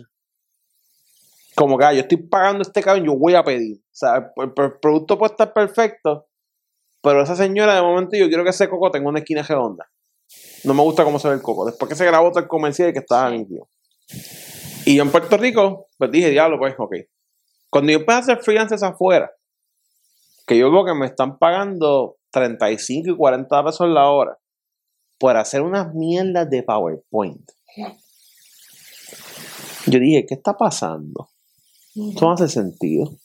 [1.55, 3.77] Como que ah, yo estoy pagando este cabrón, yo voy a pedir.
[3.77, 6.27] O sea, el, producto puede estar perfecto,
[7.01, 9.89] pero esa señora de momento yo quiero que ese coco tenga una esquina redonda.
[10.63, 11.65] No me gusta cómo se ve el coco.
[11.65, 13.69] Después que se grabó todo el comercial que estaba nítido.
[14.85, 16.95] Y yo en Puerto Rico, pues dije, diablo, pues, ok.
[17.69, 19.31] Cuando yo empecé a hacer freelancers afuera,
[20.45, 24.37] que yo veo que me están pagando 35 y 40 pesos la hora
[25.17, 27.49] por hacer unas mierdas de PowerPoint.
[29.87, 31.29] Yo dije, ¿qué está pasando?
[31.95, 33.17] Esto no hace sentido.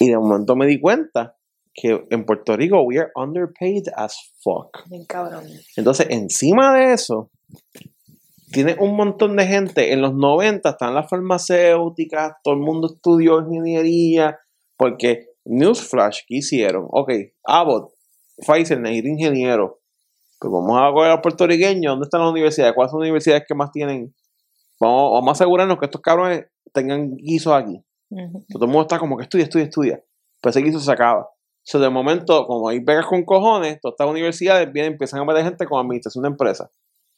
[0.00, 1.36] Y de momento me di cuenta
[1.74, 4.88] que en Puerto Rico we are underpaid as fuck.
[4.88, 5.44] Bien cabrón.
[5.76, 7.30] Entonces, encima de eso,
[8.52, 9.92] tiene un montón de gente.
[9.92, 14.38] En los 90 están las farmacéuticas, todo el mundo estudió ingeniería,
[14.76, 16.86] porque Newsflash, ¿qué hicieron?
[16.90, 17.10] Ok,
[17.44, 17.92] Abbott,
[18.36, 19.77] Pfizer, necesita ingeniero.
[20.38, 21.92] Pues vamos a coger a los puertorriqueños.
[21.92, 22.74] ¿Dónde están las universidades?
[22.74, 24.14] ¿Cuáles son las universidades que más tienen?
[24.80, 27.82] Vamos, vamos a asegurarnos que estos cabrones tengan guisos aquí.
[28.48, 30.04] Todo el mundo está como que estudia, estudia, estudia.
[30.40, 31.28] Pero ese guiso se acaba.
[31.64, 35.42] So, de momento, como hay becas con cojones, todas estas universidades vienen, empiezan a meter
[35.44, 36.70] gente con administración de empresas.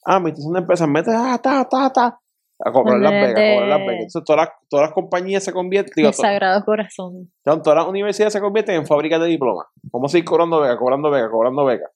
[0.04, 2.20] Ah, administración de empresas, mete, ah, ta, ta, ta.
[2.62, 3.94] A cobrar las De- becas, a cobrar las becas.
[4.00, 7.30] Entonces, todas las, todas las compañías se convierten, digo, Mi sagrado corazón.
[7.44, 9.66] to- todas las universidades se convierten en fábricas de diplomas.
[9.92, 11.90] Vamos a seguir cobrando becas, cobrando becas, cobrando becas.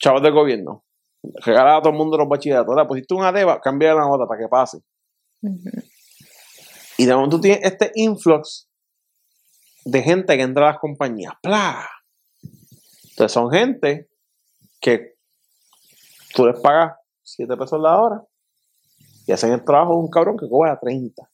[0.00, 0.84] Chavos del gobierno.
[1.44, 2.68] Regalar a todo el mundo los bachilleratos.
[2.68, 4.78] Ahora, pusiste una deba, cambia la nota para que pase.
[6.96, 8.68] Y de momento tú tienes este influx
[9.84, 11.34] de gente que entra a las compañías.
[11.42, 11.88] ¡Pla!
[13.10, 14.08] Entonces son gente
[14.80, 15.14] que
[16.34, 18.22] tú les pagas 7 pesos la hora
[19.26, 21.30] y hacen el trabajo de un cabrón que cobra 30.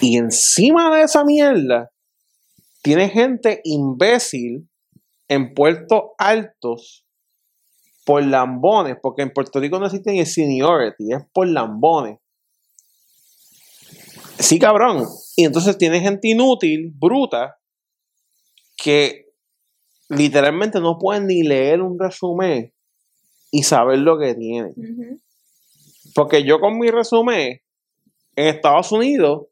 [0.00, 1.90] Y encima de esa mierda,
[2.82, 4.68] tiene gente imbécil
[5.28, 7.06] en puertos altos
[8.04, 12.18] por lambones, porque en Puerto Rico no existe ni el seniority, es por lambones
[14.38, 15.04] Sí, cabrón.
[15.36, 17.58] Y entonces tienes gente inútil, bruta,
[18.76, 19.26] que
[20.08, 22.72] literalmente no pueden ni leer un resumen
[23.50, 24.74] y saber lo que tienen.
[26.14, 27.60] Porque yo con mi resumen
[28.36, 29.46] en Estados Unidos,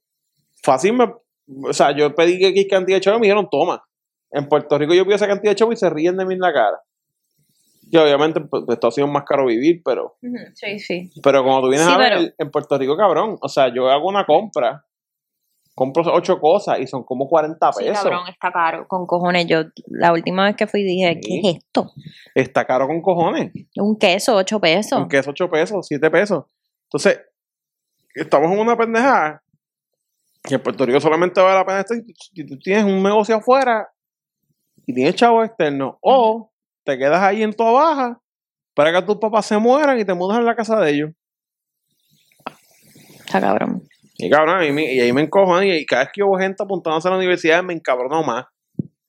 [0.63, 1.13] fácil me.
[1.69, 3.83] O sea, yo pedí que X cantidad de chavos y me dijeron, toma.
[4.31, 6.41] En Puerto Rico yo pido esa cantidad de chavos y se ríen de mí en
[6.41, 6.81] la cara.
[7.89, 10.17] Y obviamente pues, Estados Unidos es más caro vivir, pero.
[10.55, 11.11] Sí, sí.
[11.23, 13.89] Pero cuando tú vienes Sí, a ver, pero- en Puerto Rico, cabrón, o sea, yo
[13.89, 14.85] hago una compra,
[15.75, 18.03] compro ocho cosas y son como 40 Sí, pesos.
[18.03, 18.89] cabrón, está caro.
[18.89, 19.47] Con cojones.
[19.47, 21.41] Yo la última vez que fui dije, Sí.
[21.43, 21.93] ¿qué es esto?
[22.35, 23.53] Está caro con cojones.
[23.77, 24.93] Un queso, ocho pesos.
[24.99, 26.45] Aunque es 8 pesos, 7 pesos.
[26.85, 27.21] Entonces,
[28.15, 29.43] estamos en una pendejada
[30.43, 33.89] que en Puerto Rico solamente vale la pena estar si tú tienes un negocio afuera
[34.87, 35.99] y tienes chavo externo.
[36.01, 36.51] O
[36.85, 38.21] te quedas ahí en tu baja
[38.75, 41.11] para que tus papás se mueran y te mudas en la casa de ellos.
[43.25, 43.83] Está cabrón.
[44.19, 46.63] Y cabrón, y, me- y ahí me encojo y cada vez que yo veo gente
[46.63, 48.47] apuntándose a la universidad me encabrono más.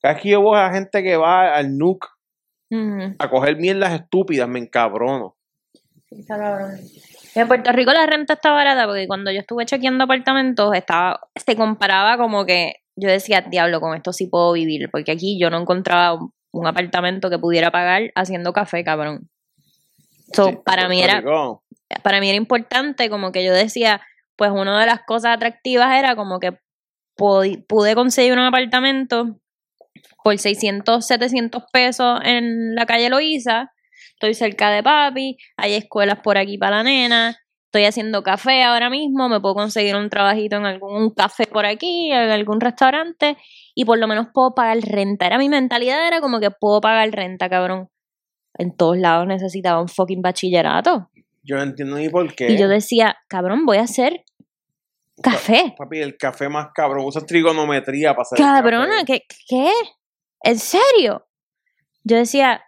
[0.02, 2.06] Cada vez que yo veo a gente que va al NUC
[3.20, 5.38] a coger mierdas estúpidas, me encabrono.
[6.10, 6.72] Está cabrón.
[7.36, 11.56] En Puerto Rico la renta está barata porque cuando yo estuve chequeando apartamentos estaba se
[11.56, 15.62] comparaba como que yo decía, diablo, con esto sí puedo vivir, porque aquí yo no
[15.62, 19.30] encontraba un, un apartamento que pudiera pagar haciendo café, cabrón.
[20.34, 21.64] So, Sí, para mí era Rico,
[22.04, 24.02] para mí era importante como que yo decía,
[24.36, 26.58] pues una de las cosas atractivas era como que
[27.16, 29.40] pude conseguir un apartamento
[30.28, 33.72] por 600, 700 pesos en la calle Loíza,
[34.12, 38.90] estoy cerca de papi, hay escuelas por aquí para la nena, estoy haciendo café ahora
[38.90, 43.38] mismo, me puedo conseguir un trabajito en algún café por aquí, en algún restaurante,
[43.76, 45.28] y por lo menos puedo pagar renta.
[45.28, 47.90] Era mi mentalidad, era como que puedo pagar renta, cabrón.
[48.58, 51.10] En todos lados necesitaba un fucking bachillerato.
[51.44, 52.52] Yo no entiendo ni por qué.
[52.52, 54.24] Y yo decía, cabrón, voy a hacer
[55.22, 55.76] café.
[55.78, 57.06] Papi, el café más cabrón.
[57.06, 59.06] Usas trigonometría para hacer Cabrona, café.
[59.06, 59.26] ¿qué?
[59.48, 59.72] ¿qué?
[60.42, 61.28] ¿En serio?
[62.04, 62.64] Yo decía,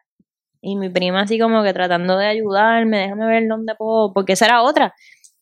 [0.62, 4.46] y mi prima así como que tratando de ayudarme, déjame ver dónde puedo, porque esa
[4.46, 4.94] era otra.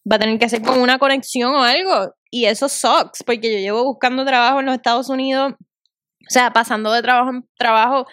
[0.09, 2.13] Va a tener que hacer como una conexión o algo.
[2.31, 6.91] Y eso sucks, porque yo llevo buscando trabajo en los Estados Unidos, o sea, pasando
[6.91, 8.05] de trabajo en trabajo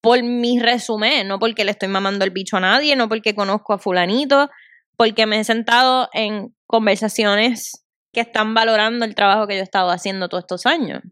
[0.00, 3.72] por mi resumen, no porque le estoy mamando el bicho a nadie, no porque conozco
[3.72, 4.50] a fulanito,
[4.96, 9.90] porque me he sentado en conversaciones que están valorando el trabajo que yo he estado
[9.90, 11.02] haciendo todos estos años.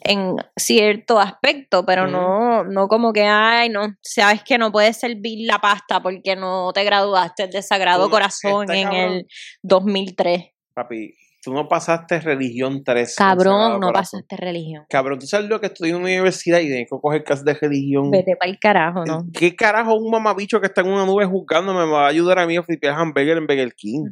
[0.00, 5.46] En cierto aspecto, pero no, no como que, ay, no, sabes que no puedes servir
[5.46, 9.12] la pasta porque no te graduaste de Sagrado Corazón en cabrón.
[9.12, 9.26] el
[9.62, 10.42] 2003.
[10.74, 13.08] Papi, tú no pasaste religión 3.
[13.08, 14.84] en Cabrón, no pasaste religión.
[14.88, 18.10] Cabrón, tú sabes lo que estoy en una universidad y que coger clases de religión.
[18.10, 19.26] Vete para el carajo, ¿no?
[19.32, 22.46] ¿Qué carajo un mamabicho que está en una nube juzgándome me va a ayudar a
[22.46, 24.04] mí a flipear hamburger en Burger King?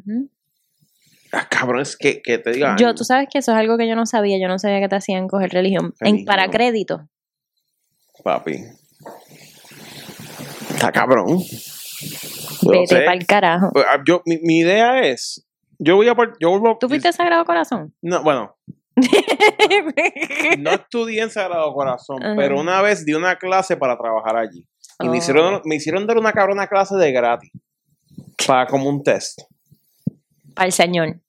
[1.33, 2.77] Ah, cabrón, es que, que te diga.
[2.79, 4.39] Yo, tú sabes que eso es algo que yo no sabía.
[4.41, 5.95] Yo no sabía que te hacían coger religión.
[6.01, 7.09] En, para crédito.
[8.23, 8.63] Papi.
[10.71, 11.39] Está cabrón.
[12.63, 13.71] Vete para el carajo.
[13.73, 15.47] Pues, ah, Yo, mi, mi idea es.
[15.79, 16.15] Yo voy a.
[16.41, 17.95] Yo vuelvo, ¿Tú fuiste a Sagrado Corazón?
[18.03, 18.57] No, bueno,
[20.59, 24.67] no estudié en Sagrado Corazón, pero una vez di una clase para trabajar allí.
[25.01, 25.15] Y me, Oh.
[25.17, 27.51] hicieron, me hicieron dar una cabrona clase de gratis.
[28.47, 29.41] Para como un test.
[30.61, 31.21] El Señor.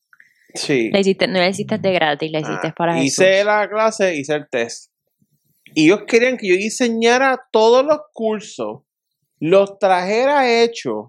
[0.56, 0.90] Sí.
[0.92, 4.36] Le hiciste, no le hiciste de gratis, le hiciste Ah, para hice la clase, hice
[4.36, 4.92] el test.
[5.74, 8.82] Y ellos querían que yo diseñara todos los cursos,
[9.40, 11.08] los trajera hechos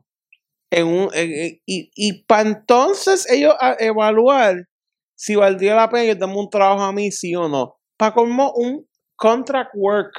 [0.71, 4.67] en un, en- y, y para entonces ellos a- evaluar
[5.15, 7.77] si valdría la pena que darme un trabajo a mí, sí o no.
[7.99, 10.13] Para como un contract work.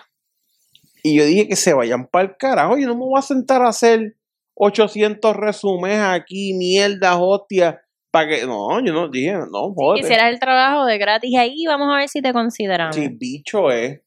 [1.03, 2.77] Y yo dije que se vayan para el carajo.
[2.77, 4.15] Yo no me voy a sentar a hacer
[4.53, 7.81] 800 resúmenes aquí, mierda, hostia.
[8.15, 8.45] Para que.
[8.45, 10.05] No, yo no dije, no, joder.
[10.05, 12.95] Hicieras el trabajo de gratis ahí, vamos a ver si te consideramos.
[12.95, 13.99] Sí, bicho es.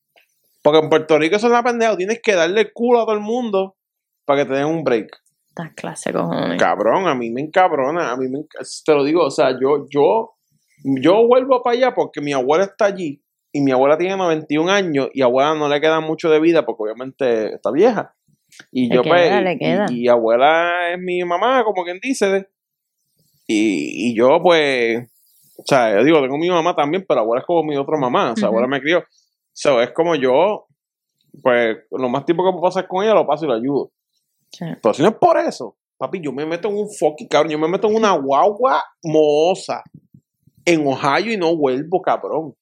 [0.63, 1.95] Porque en Puerto Rico eso es una pendeja.
[1.95, 3.77] Tienes que darle el culo a todo el mundo
[4.25, 5.11] para que te den un break.
[5.51, 6.59] Estas clases, cojones.
[6.59, 8.11] Cabrón, a mí me encabrona.
[8.11, 8.39] A mí me
[8.87, 10.37] Te lo digo, o sea, yo, yo,
[11.03, 13.23] yo vuelvo para allá porque mi abuela está allí.
[13.53, 16.65] Y mi abuela tiene 91 años y a abuela no le queda mucho de vida
[16.65, 18.15] porque obviamente está vieja.
[18.73, 19.87] Y Le yo, queda, pues, le y- queda.
[19.91, 22.49] Y, y abuela es mi mamá, como quien dice.
[23.51, 25.09] Y, y yo, pues,
[25.57, 28.33] o sea, yo digo, tengo mi mamá también, pero abuela es como mi otra mamá.
[28.33, 28.59] O sea, Ujú.
[28.59, 29.05] abuela me crió.
[29.53, 30.67] So, es como yo,
[31.43, 33.91] pues, lo más tiempo que puedo pasar con ella, lo paso y lo ayudo.
[34.53, 34.67] Sí.
[34.81, 37.59] Pero si no es por eso, papi, yo me meto en un fucking cabrón, yo
[37.59, 39.83] me meto en una guagua mohosa
[40.65, 42.55] en Ohio y no vuelvo, cabrón.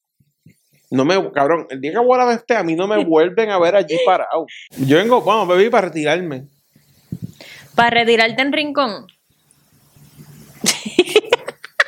[0.91, 3.75] No me, cabrón, el día que abuela esté, a mí no me vuelven a ver
[3.75, 4.47] allí parado.
[4.79, 6.47] Yo vengo, vamos, baby, para retirarme.
[7.75, 9.07] Para retirarte en rincón.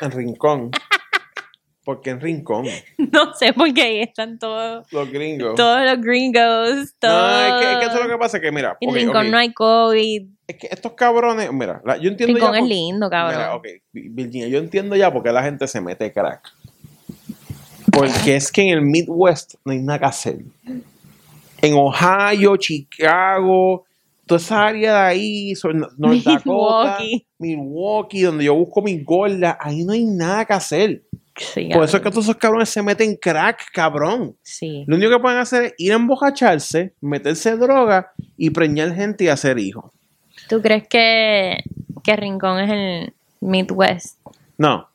[0.00, 0.70] En rincón.
[1.84, 2.66] Porque en Rincón,
[2.98, 5.54] No sé por qué ahí están todos, los gringos.
[5.54, 7.42] todos los gringos, No, todos.
[7.46, 9.54] es que, es que eso es lo que pasa, que mira, En Rincón no hay
[9.54, 10.26] COVID.
[10.48, 13.36] es que estos cabrones, mira, la- yo entiendo Rincón ya es por- lindo, cabrón.
[13.38, 16.42] Mira, ok, Virginia, yo entiendo ya por qué la gente se mete crack.
[17.90, 20.38] Porque es que en el Midwest no hay nada que hacer.
[21.62, 23.86] En Ohio, Chicago,
[24.28, 27.26] toda esa área de ahí, sobre North Dakota, Milwaukee.
[27.38, 31.02] Milwaukee, donde yo busco mis gordas, ahí no hay nada que hacer.
[31.36, 34.36] Sí, Por eso es que todos esos cabrones se meten crack, cabrón.
[34.42, 34.84] Sí.
[34.86, 39.28] Lo único que pueden hacer es ir a embocacharse, meterse droga y preñar gente y
[39.28, 39.92] hacer hijos.
[40.48, 41.58] ¿Tú crees que,
[42.02, 44.18] que Rincón es el Midwest?
[44.56, 44.87] No.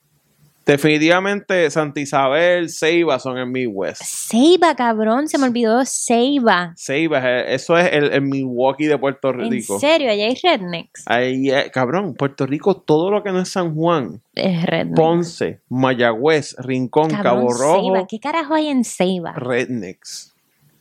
[0.65, 4.01] Definitivamente Santa Isabel, Ceiba son el Midwest.
[4.03, 6.73] Ceiba, cabrón, se me olvidó Ceiba.
[6.77, 9.77] Ceiba, eh, eso es el, el Milwaukee de Puerto En Rico.
[9.79, 11.03] serio, allá hay rednecks.
[11.05, 14.95] Ahí, eh, cabrón, Puerto Rico, todo lo que no es San Juan, Es redneck.
[14.95, 18.07] Ponce, Mayagüez, Rincón, Cabrón, Cabo Rojo, Ceiba.
[18.07, 19.33] ¿Qué carajo hay en Ceiba?
[19.33, 20.33] rednecks.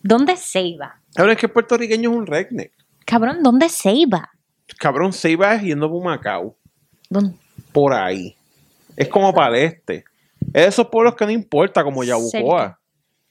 [0.03, 1.01] ¿Dónde es Ceiba?
[1.15, 2.73] Cabrón, es que el puertorriqueño es un redneck.
[3.05, 4.31] Cabrón, ¿dónde es Ceiba?
[4.79, 6.57] Cabrón, Ceiba es yendo por Macao,
[7.11, 7.35] ¿Dónde?
[7.73, 8.37] por ahí.
[8.97, 10.05] Es como para el este.
[10.49, 12.79] Es de esos pueblos que no importa, como Yabucoa.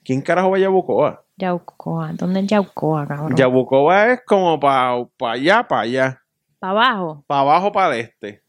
[0.04, 1.24] ¿Quién carajo va a Yabucoa?
[1.36, 2.12] Yaucoa.
[2.14, 3.36] ¿Dónde es Yaucoa, cabrón?
[3.36, 6.22] Yabucoa es como para allá, para allá.
[6.58, 7.24] Para abajo.
[7.26, 8.42] Para abajo, para el este.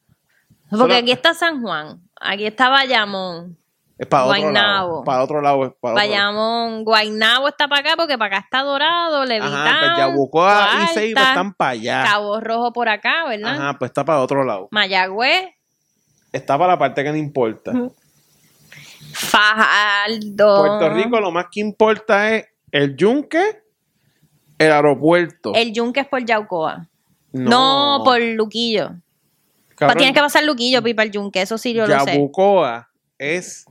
[0.70, 2.02] Porque Solo- aquí está San Juan.
[2.20, 3.58] Aquí está Bayamón.
[3.98, 5.04] Es para otro lado.
[5.04, 5.78] Para otro lado.
[5.80, 6.84] para Bayamón.
[6.84, 9.54] Guaynabo está para acá porque para acá está Dorado, Levitán.
[9.54, 12.04] Ajá, pues Yabucoa y Ceiba están para allá.
[12.04, 13.54] Cabo Rojo por acá, ¿verdad?
[13.54, 14.68] Ajá, pues está para otro lado.
[14.72, 15.53] Mayagüez.
[16.34, 17.72] Está para la parte que no importa.
[19.14, 20.66] Fajardo.
[20.66, 23.62] Puerto Rico lo más que importa es el yunque,
[24.58, 25.54] el aeropuerto.
[25.54, 26.88] El Yunque es por Yaucoa.
[27.32, 28.92] No, por Luquillo.
[29.76, 32.14] Cabrón, Tienes que pasar Luquillo para ir para el Yunque, eso sí yo lo sé.
[32.14, 33.66] Yabucoa es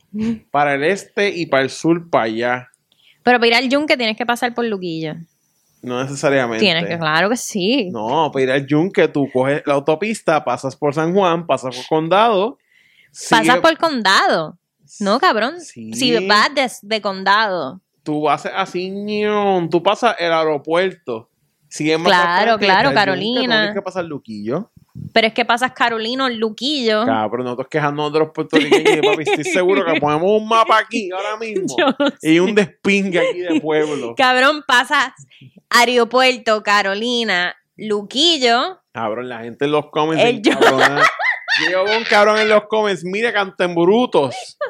[0.51, 2.69] para el este y para el sur, para allá.
[3.23, 5.15] Pero para ir al Yunque tienes que pasar por Luquillo.
[5.83, 6.61] No necesariamente.
[6.64, 7.91] Tienes que, claro que sí.
[7.91, 11.87] No, para ir al yunque tú coges la autopista, pasas por San Juan, pasas por
[11.87, 12.59] Condado.
[13.30, 14.59] Pasas sigue- por condado.
[15.01, 15.61] No, cabrón.
[15.61, 15.93] Sí.
[15.93, 17.80] Si vas de, de condado.
[18.03, 21.28] Tú vas así, ñon, tú pasas el aeropuerto.
[21.68, 23.41] Sigues más Claro, claro, yunque, Carolina.
[23.61, 24.70] Tienes que pasar Luquillo.
[25.14, 27.07] Pero es que pasas Carolino, Luquillo.
[27.07, 29.07] Cabrón, nosotros quejándonos de los puertorriqueños.
[29.07, 31.66] papi, estoy seguro que ponemos un mapa aquí ahora mismo.
[31.78, 34.14] Yo Y un despingue aquí de pueblo.
[34.16, 35.12] Cabrón, pasas
[35.75, 38.81] Aeropuerto, Carolina, Luquillo.
[38.93, 40.23] Cabrón, la gente en los comments.
[40.25, 40.53] El yo-
[41.68, 43.05] veo un cabrón en los comments.
[43.05, 44.35] Mira, canten brutos.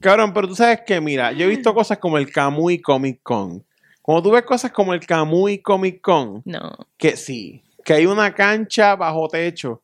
[0.00, 3.64] Cabrón, pero tú sabes que, mira, yo he visto cosas como el Kamui Comic Con.
[4.00, 6.74] Cuando tú ves cosas como el Kamui Comic Con, No.
[6.96, 9.82] que sí, que hay una cancha bajo techo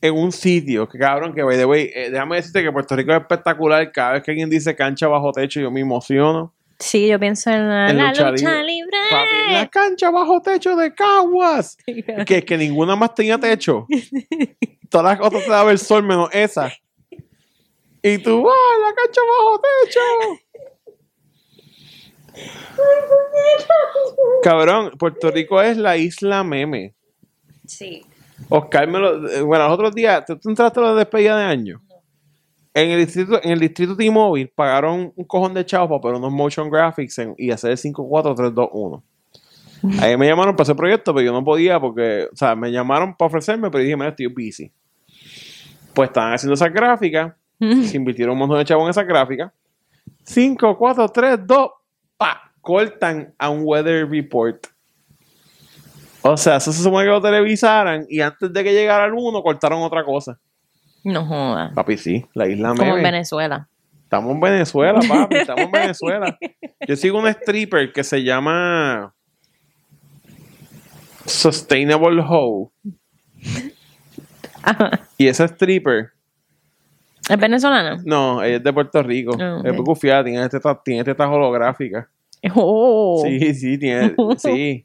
[0.00, 3.12] en un sitio, que cabrón, que by the way, eh, déjame decirte que Puerto Rico
[3.12, 3.90] es espectacular.
[3.90, 6.54] Cada vez que alguien dice cancha bajo techo, yo me emociono.
[6.80, 8.72] Sí, yo pienso en la, En la lucha lucha, libre.
[8.72, 8.98] libre.
[9.10, 11.76] Papi, la cancha bajo techo de Caguas.
[12.26, 13.86] que es que ninguna más tenía techo.
[14.88, 16.72] Todas las otras te daba el sol menos esa.
[18.02, 20.00] Y tú, ¡ah, la cancha bajo techo!
[24.42, 26.94] Cabrón, Puerto Rico es la isla meme.
[27.66, 28.04] Sí.
[28.48, 29.28] Oscar me lo.
[29.28, 31.82] eh, Bueno, los otros días, ¿tú tú entraste a la despedida de año?
[32.72, 36.32] En el distrito, en el distrito T-Mobile pagaron un cojón de chavos para poner unos
[36.32, 39.02] motion graphics en- y hacer el 54321.
[40.00, 43.14] Ahí me llamaron para ese proyecto, pero yo no podía porque, o sea, me llamaron
[43.16, 44.70] para ofrecerme, pero dije, mira, estoy busy.
[45.94, 49.50] Pues estaban haciendo esas gráficas, se invirtieron un montón de chavos en esas gráficas.
[50.24, 51.70] 5, 4, 3, 2,
[52.16, 54.66] pa, cortan a un weather report.
[56.22, 59.42] O sea, eso se supone que lo televisaran y antes de que llegara el 1
[59.42, 60.38] cortaron otra cosa.
[61.04, 61.72] No jodas.
[61.74, 63.02] Papi, sí, la isla Como en.
[63.02, 63.68] Venezuela.
[64.04, 66.38] Estamos en Venezuela, papi, estamos en Venezuela.
[66.86, 69.14] Yo sigo un stripper que se llama
[71.26, 72.70] Sustainable Hoe.
[75.16, 76.10] Y ese stripper,
[77.28, 78.02] ¿Es venezolana?
[78.04, 79.36] no, ella es de Puerto Rico.
[79.40, 79.66] Ah, ok.
[79.66, 82.06] Es muy confiada, tiene tetas tiene tetas holográficas.
[82.54, 83.22] Oh.
[83.24, 84.84] Sí, sí, tiene, sí.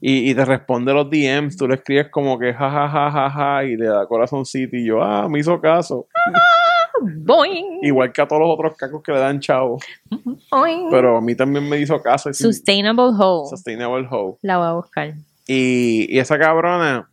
[0.00, 3.30] Y, y te responde los DMs, tú le escribes como que ja, ja, ja, ja,
[3.30, 6.06] ja, y le da corazoncito y yo, ah, me hizo caso.
[7.02, 9.78] Boing, Igual que a todos los otros cacos que le dan chavo.
[10.50, 10.90] boing.
[10.90, 12.32] Pero a mí también me hizo caso.
[12.32, 13.48] Sustainable Hoe.
[13.48, 14.36] Sustainable Hoe.
[14.42, 15.14] La voy a buscar.
[15.46, 17.08] Y, y esa cabrona,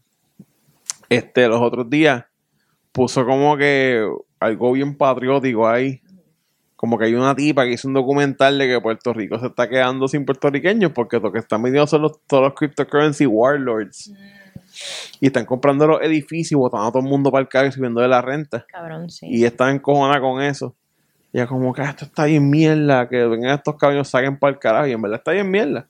[1.09, 2.25] este, los otros días,
[2.91, 4.05] puso como que
[4.39, 6.01] algo bien patriótico ahí.
[6.77, 9.67] Como que hay una tipa que hizo un documental de que Puerto Rico se está
[9.67, 14.13] quedando sin puertorriqueños porque lo que están vendiendo son los, todos los cryptocurrency warlords.
[15.19, 17.99] Y están comprando los edificios botando a todo el mundo para el carro y subiendo
[17.99, 18.65] de la renta.
[18.71, 19.25] Cabrón, sí.
[19.27, 20.75] Y están encojonadas con eso.
[21.33, 24.53] Y es como que "Ah, esto está bien mierda, que vengan estos cabellos, saquen para
[24.53, 24.87] el carajo.
[24.87, 25.87] Y en verdad está bien mierda.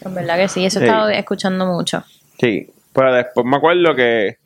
[0.00, 0.86] En verdad que sí, eso he Sí.
[0.88, 2.02] estado escuchando mucho.
[2.40, 4.38] Sí, pero después me acuerdo que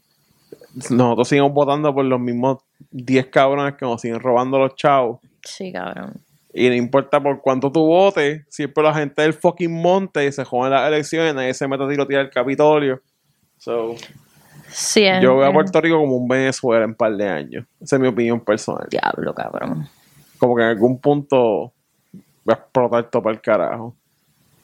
[0.90, 2.58] nosotros seguimos votando por los mismos
[2.90, 5.20] 10 cabrones que nos siguen robando los chavos.
[5.44, 6.14] Sí, cabrón.
[6.54, 10.72] Y no importa por cuánto tú votes, siempre la gente del fucking monte se joden
[10.72, 13.00] las elecciones, nadie se mete a tirotear el Capitolio.
[13.56, 13.94] So,
[14.72, 17.66] Sí, yo veo a Puerto Rico como un Venezuela en un par de años.
[17.80, 18.86] Esa es mi opinión personal.
[18.90, 19.88] Diablo, cabrón.
[20.38, 21.72] Como que en algún punto
[22.48, 23.94] va a explotar todo para el carajo.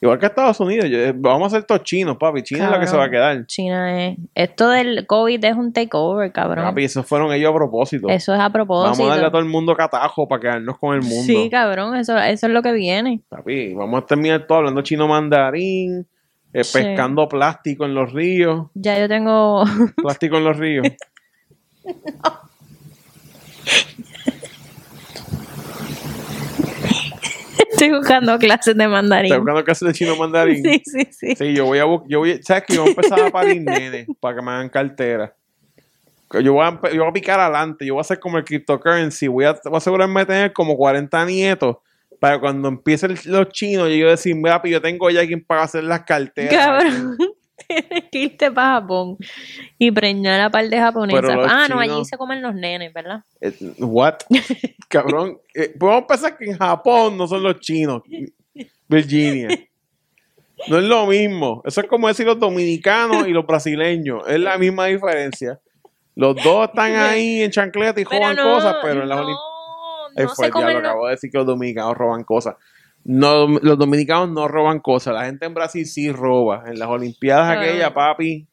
[0.00, 2.42] Igual que Estados Unidos, yo- vamos a ser todos chinos, papi.
[2.44, 3.46] China es la que se va a quedar.
[3.46, 4.16] China es.
[4.34, 6.64] Esto del COVID es un takeover, cabrón.
[6.66, 8.08] Papi, esos fueron ellos a propósito.
[8.08, 8.90] Eso es a propósito.
[8.92, 11.24] Vamos a darle a todo el mundo catajo para quedarnos con el mundo.
[11.26, 13.20] Sí, cabrón, eso, eso es lo que viene.
[13.28, 16.06] Papi, vamos a terminar todo hablando chino mandarín,
[16.52, 16.78] eh, Sí.
[16.78, 18.66] pescando plástico en los ríos.
[18.74, 19.64] Ya yo tengo.
[19.96, 20.86] Plástico en los ríos.
[27.78, 29.26] Estoy buscando clases de mandarín.
[29.26, 30.62] ¿Estás buscando clases de chino mandarín?
[30.64, 31.36] Sí, sí, sí.
[31.36, 32.08] Sí, yo voy a buscar.
[32.10, 34.68] Yo voy, ¿Sabes que Yo voy a empezar a parir nenes para que me hagan
[34.68, 35.32] cartera.
[36.42, 37.86] Yo voy, a, yo voy a picar adelante.
[37.86, 39.28] Yo voy a hacer como el cryptocurrency.
[39.28, 41.76] Voy a, voy a asegurarme de tener como 40 nietos.
[42.18, 46.02] Para cuando empiecen los chinos, yo decir, mira, yo tengo ya quien para hacer las
[46.02, 46.52] carteras.
[46.52, 47.16] Cabrón.
[47.68, 49.16] Tienes que irte para Japón
[49.78, 51.36] y preñar a par de japonesas.
[51.48, 53.24] Ah, no, allí se comen los nenes, ¿verdad?
[53.40, 54.18] Eh, What?
[54.88, 55.38] Cabrón.
[55.54, 58.02] Eh, podemos pensar que en Japón no son los chinos.
[58.88, 59.48] Virginia.
[60.68, 61.62] No es lo mismo.
[61.64, 64.24] Eso es como decir los dominicanos y los brasileños.
[64.26, 65.60] Es la misma diferencia.
[66.14, 69.26] Los dos están ahí en chancleta y jodan cosas, pero en las no,
[70.16, 72.56] no se ya lo acabo de decir que los dominicanos roban cosas.
[73.10, 75.14] No, los dominicanos no roban cosas.
[75.14, 76.64] La gente en Brasil sí roba.
[76.66, 78.46] En las Olimpiadas aquella, papi,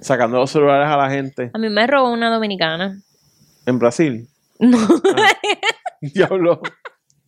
[0.00, 1.52] sacando los celulares a la gente.
[1.54, 3.00] A mí me robó una dominicana.
[3.66, 4.26] En Brasil.
[4.58, 4.78] No,
[6.00, 6.60] Diablo.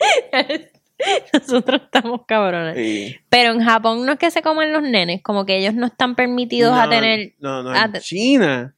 [1.33, 2.75] nosotros estamos cabrones.
[2.77, 3.17] Sí.
[3.29, 6.17] Pero en Japón no es que se comen los nenes, como que ellos no están
[6.17, 8.75] permitidos a tener No, no, en China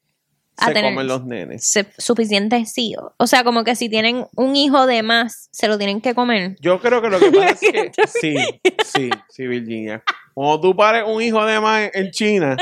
[0.63, 1.73] a se tener- comen los nenes.
[1.99, 2.95] suficientes sí.
[3.17, 6.57] O sea, como que si tienen un hijo de más, se lo tienen que comer.
[6.61, 8.37] Yo creo que lo que pasa es que sí,
[8.85, 10.03] sí, sí, Virginia.
[10.35, 12.57] Cuando tú pares un hijo de más en China,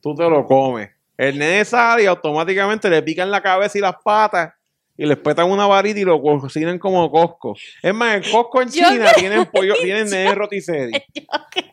[0.00, 0.90] tú te lo comes.
[1.16, 4.52] El nene sale y automáticamente le pican la cabeza y las patas
[4.98, 7.54] y les petan una varita y lo cocinan como Costco.
[7.82, 11.06] Es más, en Costco en China tienen pollo, tienen nene rotisserie.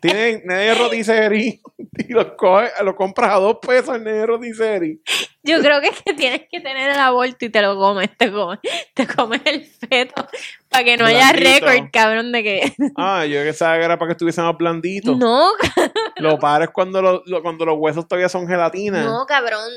[0.01, 1.61] Tienen nene rotisserie
[1.97, 4.99] y los coge, lo compras a dos pesos el nene rotisserie.
[5.45, 8.32] Yo creo que es que tienes que tener el aborto y te lo comes, te
[8.32, 8.59] comes,
[8.93, 10.26] te comes el feto
[10.69, 14.07] para que no haya récord, cabrón, de que Ah, yo que sabía que era para
[14.09, 15.15] que estuviese más blandito.
[15.15, 15.49] no,
[16.17, 19.03] Lo pares cuando, lo- lo- cuando los huesos todavía son gelatina.
[19.03, 19.69] no, cabrón.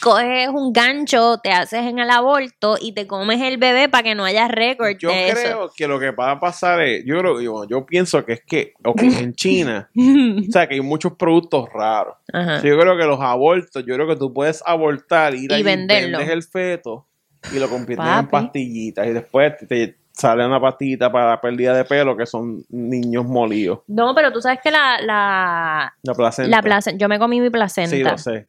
[0.00, 4.14] Coges un gancho, te haces en el aborto y te comes el bebé para que
[4.14, 7.40] no haya récord Yo de creo que lo que va a pasar es, yo creo,
[7.40, 11.68] yo, yo pienso que es que, ok, en China, o sea, que hay muchos productos
[11.72, 12.16] raros.
[12.32, 12.60] Ajá.
[12.60, 15.62] So, yo creo que los abortos, yo creo que tú puedes abortar, ir Y ahí,
[15.62, 16.18] venderlo.
[16.18, 17.06] vendes el feto
[17.52, 21.74] y lo conviertes en pastillitas y después te, te sale una pastillita para la pérdida
[21.74, 23.80] de pelo que son niños molidos.
[23.88, 26.50] No, pero tú sabes que la, la, La placenta.
[26.56, 28.46] la placenta, yo me comí mi placenta Sí, lo sé.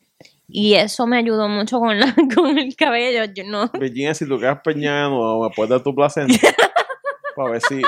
[0.55, 3.25] Y eso me ayudó mucho con, la, con el cabello.
[3.33, 6.33] Yo no, Virginia, si tú quedas de me puedes dar tu placenta.
[7.35, 7.81] para ver si.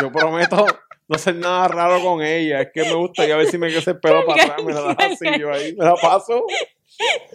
[0.00, 0.66] Yo prometo
[1.06, 2.60] no hacer nada raro con ella.
[2.62, 4.64] Es que me gustaría ver si me crece el pelo para atrás.
[4.64, 5.72] Me la das así, yo ahí.
[5.76, 6.44] Me la paso.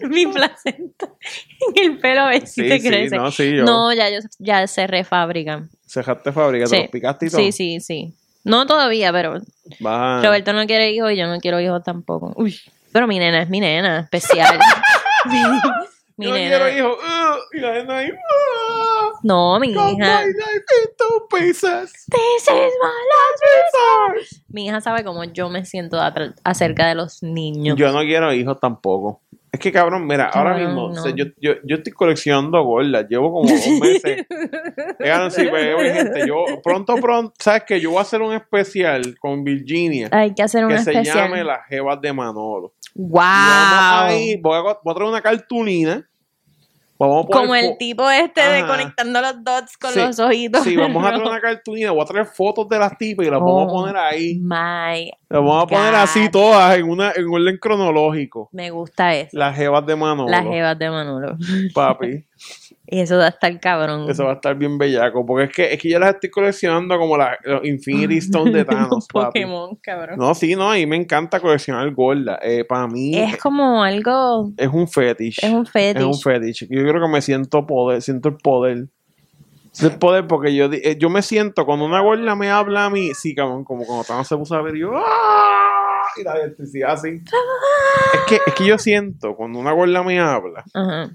[0.02, 1.08] mi placenta
[1.74, 3.16] en el pelo a ver si Sí, te sí, crece.
[3.16, 3.64] no, sí, yo.
[3.64, 5.70] No, ya, yo, ya se refabrican.
[5.88, 7.40] Cejaste fábrica, te los picaste y todo.
[7.40, 8.12] Sí, sí, sí.
[8.44, 9.40] No todavía, pero
[9.86, 12.34] a- Roberto no quiere hijos y yo no quiero hijos tampoco.
[12.36, 12.54] Uy,
[12.94, 14.56] pero mi nena es mi nena, especial.
[16.16, 16.48] mi Yo no nena.
[16.48, 16.98] quiero hijos.
[17.02, 18.10] Uh, y la nena ahí.
[18.12, 19.82] Uh, No, mi hija.
[19.82, 21.90] my life in two pieces.
[22.08, 24.42] This is my last resort.
[24.48, 25.98] Mi hija sabe cómo yo me siento
[26.44, 27.76] acerca de los niños.
[27.76, 29.22] Yo no quiero hijos tampoco.
[29.50, 31.00] Es que cabrón, mira, ahora No, mismo, no.
[31.00, 34.26] o sea, yo, yo, yo estoy coleccionando gordas, llevo como dos meses.
[35.00, 37.80] Oigan, sí, oye, gente, yo pronto, pronto, ¿sabes qué?
[37.80, 41.28] Yo voy a hacer un especial con Virginia Hay que hacer una que se especial.
[41.28, 42.74] llame Las Jevas de Manolo.
[42.94, 43.20] Wow.
[43.22, 46.08] Ahí, voy a, voy a traer una cartulina.
[46.96, 50.62] Vamos a poner Como el tipo este de conectando los dots con Sí, los ojitos.
[50.62, 53.40] Sí, vamos a traer una cartulina, voy a traer fotos de las tipas y las
[53.40, 53.74] vamos a Oh.
[53.80, 54.36] poner ahí.
[54.38, 58.48] My, Las vamos a poner así todas en una en orden cronológico.
[58.52, 59.36] me gusta eso.
[59.36, 60.28] Las Jevas de Manolo.
[60.30, 61.36] Las jevas de Manolo.
[61.74, 62.24] Papi.
[62.94, 64.08] Y eso va a estar cabrón.
[64.08, 65.26] Eso va a estar bien bellaco.
[65.26, 68.64] Porque es que, es que yo las estoy coleccionando como la, los Infinity Stone de
[68.64, 69.40] Thanos, papi.
[69.40, 70.16] Pokémon, cabrón.
[70.16, 72.38] No, sí, no, a mí me encanta coleccionar gorda.
[72.40, 74.52] Eh, para mí Es es, como algo.
[74.72, 75.38] un fetish.
[75.42, 76.00] Es un fetish.
[76.00, 76.68] Es un fetish.
[76.70, 78.86] Yo creo que me siento poder, siento el poder
[79.72, 82.90] es el poder porque yo, eh, yo me siento, cuando una gorda me habla a
[82.90, 86.02] mí, sí, cabrón, como cuando Thanos se puso a ver, yo, ¡ah!
[86.16, 87.08] Y la electricidad así.
[88.14, 91.10] Es que, es que yo siento, cuando una gorda me habla, Ajá.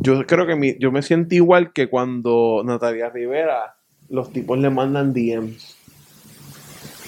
[0.00, 3.76] Yo creo que mi- yo me siento igual que cuando Natalia Rivera,
[4.08, 5.76] los tipos le mandan DMs.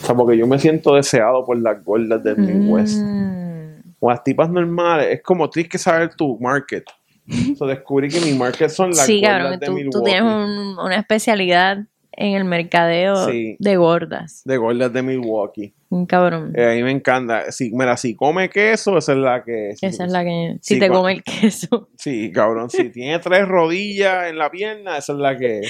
[0.02, 2.98] O sea, porque yo me siento deseado por las gordas del Midwest.
[3.02, 3.94] Mm.
[4.00, 6.84] O las tipas normales, es como tienes que saber tu market.
[7.58, 9.98] So, descubrí que mi market son las Sí, gordas cabrón, de tú, Milwaukee.
[9.98, 11.78] tú tienes un- una especialidad
[12.12, 13.56] en el mercadeo Sí.
[13.58, 14.42] de gordas.
[14.44, 15.74] De gordas de Milwaukee.
[15.90, 16.52] Un cabrón.
[16.54, 17.50] Eh, a mí me encanta.
[17.50, 19.70] Si, mira, si come queso, esa es la que.
[19.80, 20.58] Esa es la que...
[20.60, 21.88] Si te come el queso.
[21.96, 22.68] Sí, cabrón.
[22.68, 25.62] Si tiene tres rodillas en la pierna, esa es la que.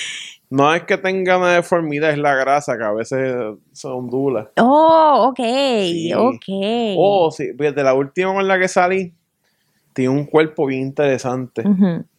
[0.50, 3.34] No es que tenga una deformidad, es la grasa que a veces
[3.72, 4.50] se ondula.
[4.58, 5.38] Oh, ok,
[5.84, 6.12] Sí.
[6.12, 6.44] ok.
[6.96, 7.52] Oh, sí.
[7.56, 9.12] Fíjate, la última con la que salí,
[9.92, 11.62] tiene un cuerpo bien interesante.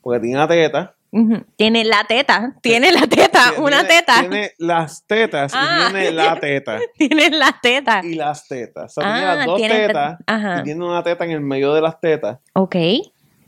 [0.02, 0.96] Porque tiene una teta.
[1.56, 4.20] Tiene la teta, tiene la teta, Tiene- una teta.
[4.20, 5.88] Tiene las tetas Ah.
[5.90, 6.80] y tiene la teta.
[6.98, 8.02] Tiene la teta.
[8.04, 8.96] Y las tetas.
[8.98, 10.20] O sea, Ah, tiene las dos tiene tetas.
[10.28, 10.60] ajá.
[10.60, 12.38] Y tiene una teta en el medio de las tetas.
[12.54, 12.76] Ok.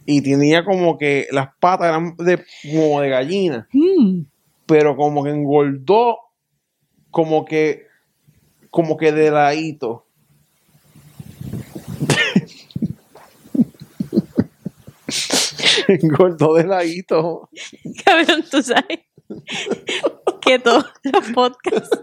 [0.03, 4.21] y tenía como que las patas eran de, como de gallina, Mm.
[4.65, 6.17] pero como que engordó,
[7.11, 7.85] como que,
[8.71, 10.07] como que de ladito.
[16.01, 17.49] engordó de ladito.
[18.05, 18.99] Cabrón, tú sabes
[20.41, 21.97] que todos los podcasts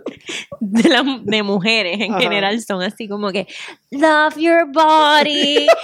[0.60, 2.20] de, la- de mujeres en Ajá.
[2.22, 3.46] general son así como que
[3.90, 5.66] love your body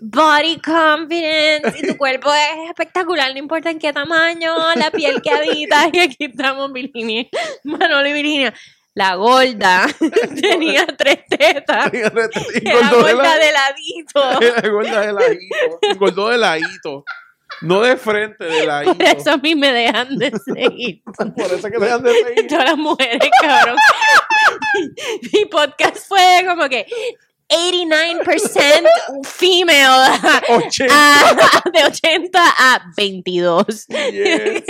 [0.00, 5.30] body confidence y tu cuerpo es espectacular, no importa en qué tamaño, la piel que
[5.30, 7.26] habitas y aquí estamos Virginia,
[7.64, 8.54] Manolo y Virginia.
[8.96, 9.86] La gorda
[10.40, 11.92] tenía tres tetas.
[11.92, 14.40] Era engordó de, gorda la- de ladito.
[14.40, 15.78] era gorda de ladito.
[15.82, 17.04] Engordó de ladito.
[17.60, 18.94] No de frente, de ladito.
[18.96, 21.02] Por eso a mí me dejan de seguir.
[21.04, 22.46] Por eso que dejan de seguir.
[22.48, 23.76] Todas las mujeres, cabrón.
[25.32, 26.86] Mi podcast fue como que
[27.48, 28.88] 89%
[29.24, 30.18] female.
[30.48, 30.94] 80.
[30.94, 33.86] a- de 80 a 22.
[33.86, 34.64] Yes.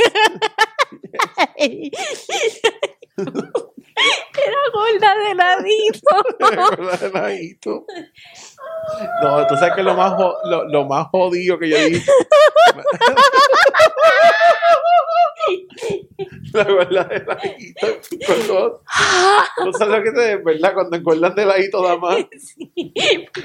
[3.97, 6.17] Era gorda de ladito.
[6.39, 7.85] Gorda de ladito.
[9.23, 12.11] No, tú sabes que lo más, lo, lo más jodido que yo dije.
[16.53, 17.87] La gorda de ladito.
[18.27, 18.83] Cuando,
[19.65, 22.17] no sabes lo que te verdad cuando engordan de ladito da más.
[22.39, 22.73] Sí,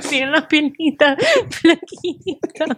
[0.10, 1.18] tienen las piernitas
[1.50, 2.78] flaquitas.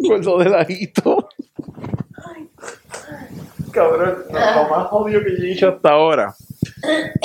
[0.00, 1.28] Gordo de ladito.
[3.72, 4.32] Cabrón, lo
[4.70, 6.34] más jodido que yo he dicho hasta ahora.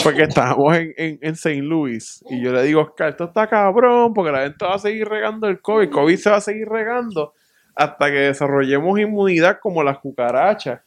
[0.03, 1.61] Porque estábamos en, en, en St.
[1.61, 5.07] Louis y yo le digo, Oscar, esto está cabrón porque la gente va a seguir
[5.07, 5.83] regando el COVID.
[5.83, 7.33] El COVID se va a seguir regando
[7.75, 10.81] hasta que desarrollemos inmunidad como las cucarachas.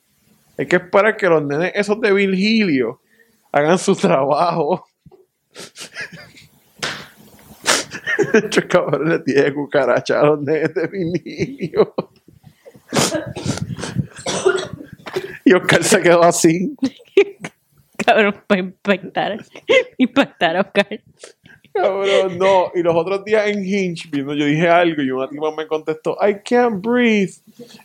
[0.56, 3.00] Hay que esperar que los nenes esos de Virgilio
[3.52, 4.84] hagan su trabajo.
[8.34, 11.94] Estos cabrones le tiene cucaracha a los nenes de Virgilio.
[15.48, 16.76] Y Oscar se quedó así.
[18.04, 19.44] Cabrón, para impactar.
[19.96, 21.00] Impactar a Oscar.
[21.72, 22.70] Cabrón, no.
[22.74, 26.18] Y los otros días en Hinge, viendo, yo dije algo y una tipa me contestó,
[26.20, 27.32] I can't breathe.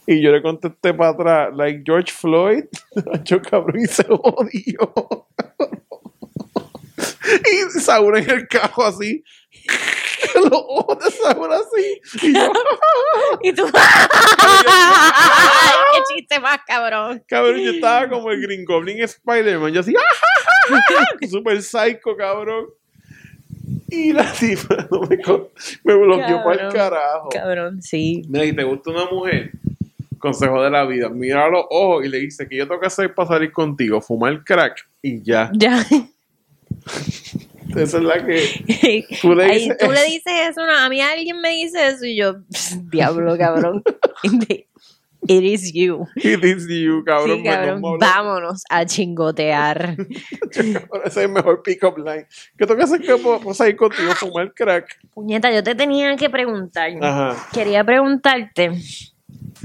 [0.06, 2.66] Y yo le contesté para atrás, like George Floyd.
[3.24, 5.28] yo, cabrón, y se jodió.
[7.78, 9.24] y Saúl en el cajo así.
[10.42, 12.02] Los ojos de Saúl así.
[12.22, 12.52] Y yo,
[13.42, 13.66] Y tú.
[13.74, 17.24] ¡Ay, qué chiste más, cabrón!
[17.28, 19.74] cabrón, yo estaba como el Green Goblin Spider-Man.
[19.74, 19.94] Yo así,
[21.30, 22.68] super psycho, cabrón.
[23.90, 25.18] Y la tipa no me,
[25.84, 27.30] me bloqueó para el carajo.
[27.30, 28.24] Cabrón, sí.
[28.28, 29.52] Mira, y te gusta una mujer,
[30.18, 32.88] consejo de la vida, mira a los ojos y le dice que yo tengo que
[32.88, 35.52] hacer para salir contigo, fumar crack y ya.
[35.54, 35.86] Ya.
[37.76, 39.78] Esa es la que tú le Ay, dices.
[39.78, 43.38] tú le dices eso, no, a mí alguien me dice eso y yo, "Pss, diablo,
[43.38, 43.84] cabrón.
[45.26, 46.06] It is you.
[46.18, 47.38] It is you, cabrón.
[47.38, 49.96] sí, cabrón, me vámonos a chingotear.
[50.52, 52.28] Ese es el mejor pick-up line.
[52.58, 55.00] ¿Qué tengo que hacer que puedo salir contigo, fumar crack?
[55.14, 56.92] Puñeta, yo te tenía que preguntar.
[57.02, 58.72] Ajá, Quería preguntarte,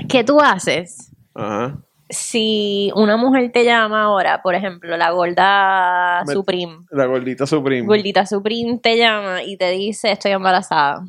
[0.09, 1.77] ¿qué tú haces ajá.
[2.11, 6.79] Si una mujer te llama ahora, por ejemplo, la gorda Me- Supreme?
[6.91, 7.87] La gordita Supreme.
[7.87, 11.05] Gordita Supreme te llama y te dice, estoy embarazada.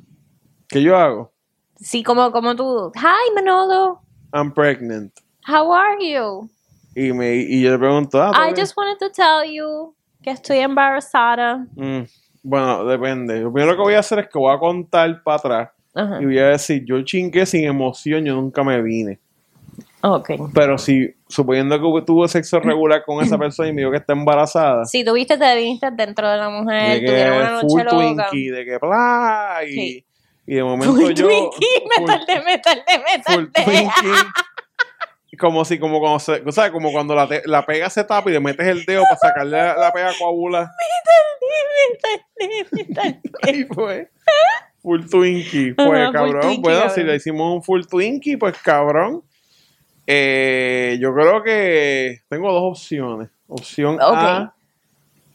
[0.68, 1.32] ¿Qué yo hago?
[1.78, 4.02] Sí, como, como tú, hi Manolo,
[4.34, 5.14] I'm pregnant.
[5.48, 6.50] how are you?
[6.96, 8.58] Y, me, y yo le pregunto, ah, ¿todo I bien?
[8.66, 11.66] just wanted to tell you que estoy embarazada.
[11.76, 12.02] Mm,
[12.44, 13.40] Bueno, depende.
[13.42, 16.22] Lo primero que voy a hacer es que voy a contar para atrás Ajá.
[16.22, 19.20] y voy a decir, yo chingué sin emoción, yo nunca me vine.
[20.02, 20.30] Ok.
[20.54, 24.14] Pero si, suponiendo que tuvo sexo regular con esa persona y me dijo que está
[24.14, 27.84] embarazada, Si tuviste, te viniste dentro de la de mujer, que tuvieron una full noche
[27.84, 28.30] loca.
[28.30, 30.06] Twinkie, de que bla, y, Sí.
[30.48, 31.28] y de momento Full yo.
[31.28, 33.72] Twinkie, me full- tardé, me tardé, me full tardé.
[33.72, 33.92] Twinkie.
[35.38, 38.30] Como si, como cuando se, o sea, como cuando la, te- la pega se tapa
[38.30, 40.70] y le metes el dedo para sacarle la, la pega coagula.
[42.40, 43.20] Me tardé, me tardé.
[43.60, 44.10] Y fue.
[44.82, 45.74] Full Twinkie.
[45.76, 46.42] Pues cabrón.
[46.42, 46.96] Twinkie, bueno, cabrón.
[46.96, 49.22] si le hicimos un full Twinkie, pues cabrón.
[50.12, 53.30] Eh, yo creo que tengo dos opciones.
[53.48, 54.00] Opción.
[54.02, 54.56] A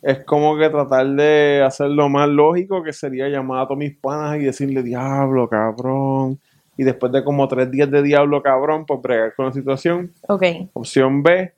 [0.03, 3.97] es como que tratar de hacer lo más lógico, que sería llamar a todos mis
[3.97, 6.41] panas y decirle, diablo, cabrón.
[6.77, 10.13] Y después de como tres días de diablo, cabrón, pues bregar con la situación.
[10.29, 10.43] Ok.
[10.75, 11.53] Opción B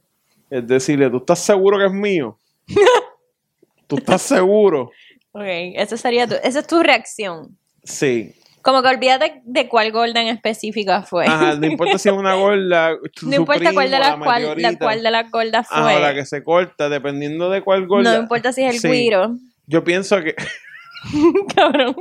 [0.50, 2.38] es decirle, ¿tú estás seguro que es mío?
[3.86, 4.90] ¿Tú estás seguro?
[5.32, 7.56] Ok, esa sería tu, esa es tu reacción.
[7.82, 8.34] Sí.
[8.66, 11.24] Como que olvídate de cuál gorda en específica fue.
[11.24, 14.42] Ajá, no importa si es una gorda, su no importa cuál de las la cual,
[14.56, 14.70] la
[15.10, 15.78] de las gordas fue.
[15.78, 18.16] Ajá, la que se corta, dependiendo de cuál gorda.
[18.16, 18.88] no importa si es el Sí.
[18.88, 19.36] guiro.
[19.68, 20.34] Yo pienso que
[21.54, 21.94] Cabrón.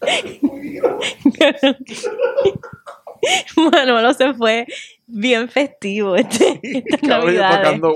[3.72, 4.66] Manolo se fue
[5.06, 7.62] bien festivo este, esta cabrón, yo Navidad.
[7.62, 7.94] tocando.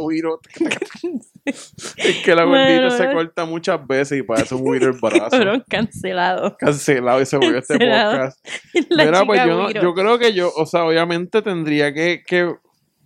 [1.97, 3.15] Es que la gordita se bueno.
[3.15, 5.31] corta muchas veces y parece un el brazo.
[5.31, 6.57] Cabrón, cancelado.
[6.59, 8.47] Cancelado y se volvió este podcast.
[8.91, 12.55] Mira, pues yo, yo creo que yo, o sea, obviamente tendría que, que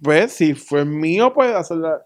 [0.01, 2.03] ver si fue mío, pues hacerla.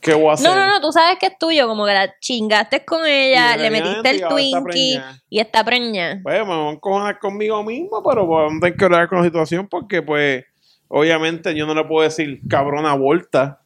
[0.00, 0.48] ¿Qué voy a hacer?
[0.48, 3.70] No, no, no, tú sabes que es tuyo, como que la chingaste con ella, le
[3.70, 4.98] metiste el está Twinkie
[5.28, 6.20] y está preñada.
[6.22, 9.24] Pues me voy a encojonar conmigo mismo, pero vamos a tener que hablar con la
[9.24, 10.44] situación porque, pues,
[10.88, 13.60] obviamente yo no le puedo decir cabrona vuelta.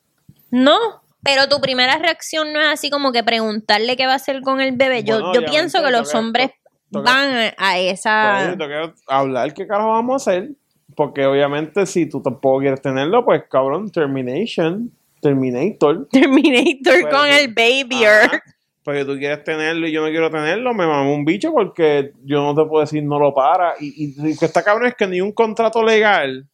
[0.51, 4.43] No, pero tu primera reacción no es así como que preguntarle qué va a hacer
[4.43, 5.03] con el bebé.
[5.05, 6.51] Yo, Bueno, yo pienso que los hombres
[6.91, 8.51] van a, a esa...
[8.51, 10.51] yo tengo que hablar qué carajo vamos a hacer.
[10.95, 16.07] Porque obviamente si tú tampoco quieres tenerlo, pues cabrón, termination, terminator.
[16.13, 18.05] Terminator Pues, con el baby.
[18.05, 18.43] Ajá.
[18.85, 22.43] Porque tú quieres tenerlo y yo no quiero tenerlo, me mamo un bicho porque yo
[22.43, 23.75] no te puedo decir no lo para.
[23.81, 26.47] Y, y, y que está cabrón es que ni un contrato legal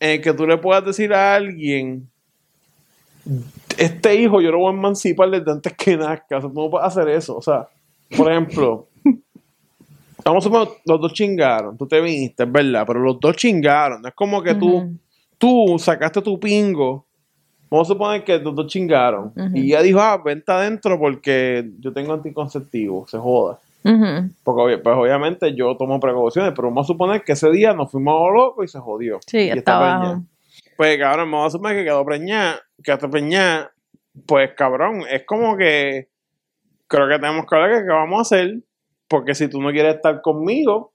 [0.00, 2.08] en el que tú le puedas decir a alguien,
[3.78, 6.38] este hijo yo lo voy a emancipar desde antes que nazca.
[6.38, 7.36] O sea, no puedes hacer eso.
[7.36, 7.68] O sea,
[8.16, 8.88] por ejemplo,
[10.24, 14.02] vamos a suponer, los dos chingaron, tú te viniste, es verdad, pero los dos chingaron.
[14.02, 17.04] No es como que tú, sacaste tu pingo.
[17.70, 19.32] Vamos a suponer que los dos chingaron.
[19.52, 23.58] Y ella dijo, ah, vente adentro porque yo tengo anticonceptivo, se joda.
[24.42, 28.14] Porque pues obviamente yo tomo precauciones, pero vamos a suponer que ese día nos fuimos
[28.14, 29.18] a lo loco y se jodió.
[29.26, 30.22] Sí, y preñada.
[30.76, 33.72] Pues cabrón, vamos a suponer que quedó preñada, quedó preñada,
[34.26, 36.08] pues cabrón, es como que
[36.88, 38.62] creo que tenemos que hablar que qué vamos a hacer,
[39.08, 40.92] porque si tú no quieres estar conmigo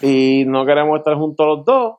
[0.00, 1.96] y no queremos estar juntos los dos,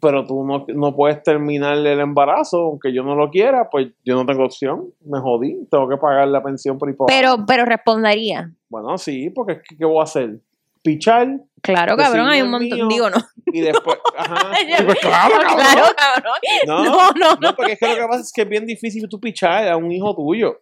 [0.00, 4.14] pero tú no, no puedes terminar el embarazo, aunque yo no lo quiera, pues yo
[4.14, 7.06] no tengo opción, me jodí, tengo que pagar la pensión por hipo.
[7.06, 8.52] Pero, pero respondería.
[8.68, 10.40] Bueno, sí, porque es que, ¿qué voy a hacer?
[10.82, 12.78] Pichar Claro, Decir, cabrón, hay un montón.
[12.78, 12.88] mío.
[12.88, 13.16] Digo, no.
[13.56, 14.50] Y después, ajá,
[14.84, 15.56] pues claro, cabrón.
[15.56, 16.34] Claro, cabrón.
[16.66, 17.56] No, No, no, no.
[17.56, 19.90] Porque es que lo que pasa es que es bien difícil tú pichar a un
[19.90, 20.60] hijo tuyo.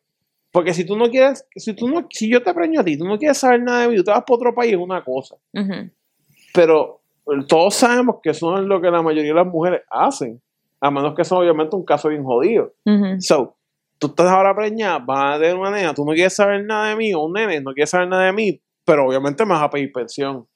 [0.52, 3.04] Porque si tú no quieres, si tú no, si yo te preño a ti, tú
[3.04, 5.34] no quieres saber nada de mí, tú te vas para otro país, es una cosa.
[6.52, 9.82] Pero eh, todos sabemos que eso no es lo que la mayoría de las mujeres
[9.90, 10.40] hacen.
[10.80, 12.72] A menos que sea obviamente un caso bien jodido.
[12.84, 13.20] Ujú.
[13.20, 13.56] So,
[13.98, 16.96] tú estás ahora preñada, vas a tener una nena, tú no quieres saber nada de
[16.96, 19.70] mí, o un nene no quieres saber nada de mí, pero obviamente me vas a
[19.70, 20.46] pedir pensión.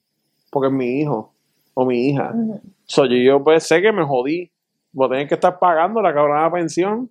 [0.50, 1.34] Porque es mi hijo
[1.80, 2.32] o mi hija.
[2.34, 2.60] Ujú.
[2.86, 4.50] So, yo, yo pues sé que me jodí.
[4.92, 7.08] Voy a tener que estar pagando la cabrona pensión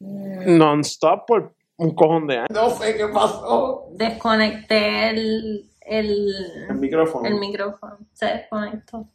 [0.00, 2.48] non-stop por un cojón de años.
[2.50, 3.88] No sé qué pasó.
[3.92, 6.28] Desconecté el, el,
[6.70, 7.28] El micrófono.
[7.28, 7.98] el micrófono.
[8.14, 9.06] Se desconectó.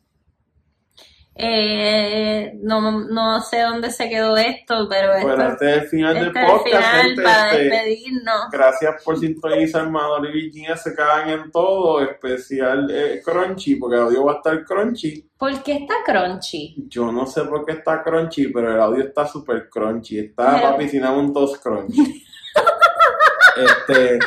[1.43, 6.17] Eh, no, no sé dónde se quedó esto, pero esto, Bueno, este es el final
[6.17, 7.23] este del es el podcast, final gente.
[7.23, 8.41] para Este, despedirnos.
[8.51, 14.01] gracias por sintonizar Madonna y Virginia se cagan en todo, especial eh, Crunchy, porque el
[14.03, 15.29] audio va a estar Crunchy.
[15.37, 16.75] ¿Por qué está crunchy?
[16.87, 20.19] Yo no sé por qué está Crunchy, pero el audio está súper Crunchy.
[20.19, 22.23] Está Pero- papi sin tos Crunchy.
[23.57, 24.19] este,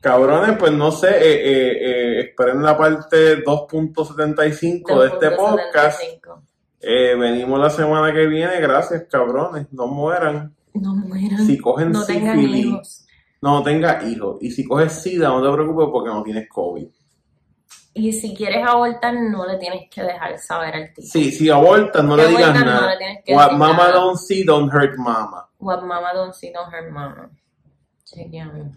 [0.00, 6.00] cabrones, pues no sé, eh, eh, eh, esperen la parte 2.75 de este podcast.
[6.00, 6.19] 2.75.
[6.80, 9.66] Eh, venimos la semana que viene, gracias, cabrones.
[9.72, 10.54] No mueran.
[10.74, 11.44] No mueran.
[11.46, 13.06] Si cogen no tengan sífilis, hijos.
[13.42, 14.38] no tenga hijos.
[14.40, 16.86] Y si coges SIDA, no te preocupes porque no tienes COVID.
[17.92, 21.06] Y si quieres abortar, no le tienes que dejar saber al tipo.
[21.06, 22.90] Sí, si abortas, no Si le digas no nada.
[22.92, 23.92] le tienes que What mama nada.
[23.94, 25.48] don't see, don't hurt mama.
[25.58, 27.30] What mama don't see, don't hurt mama.
[28.04, 28.76] Chequeamos.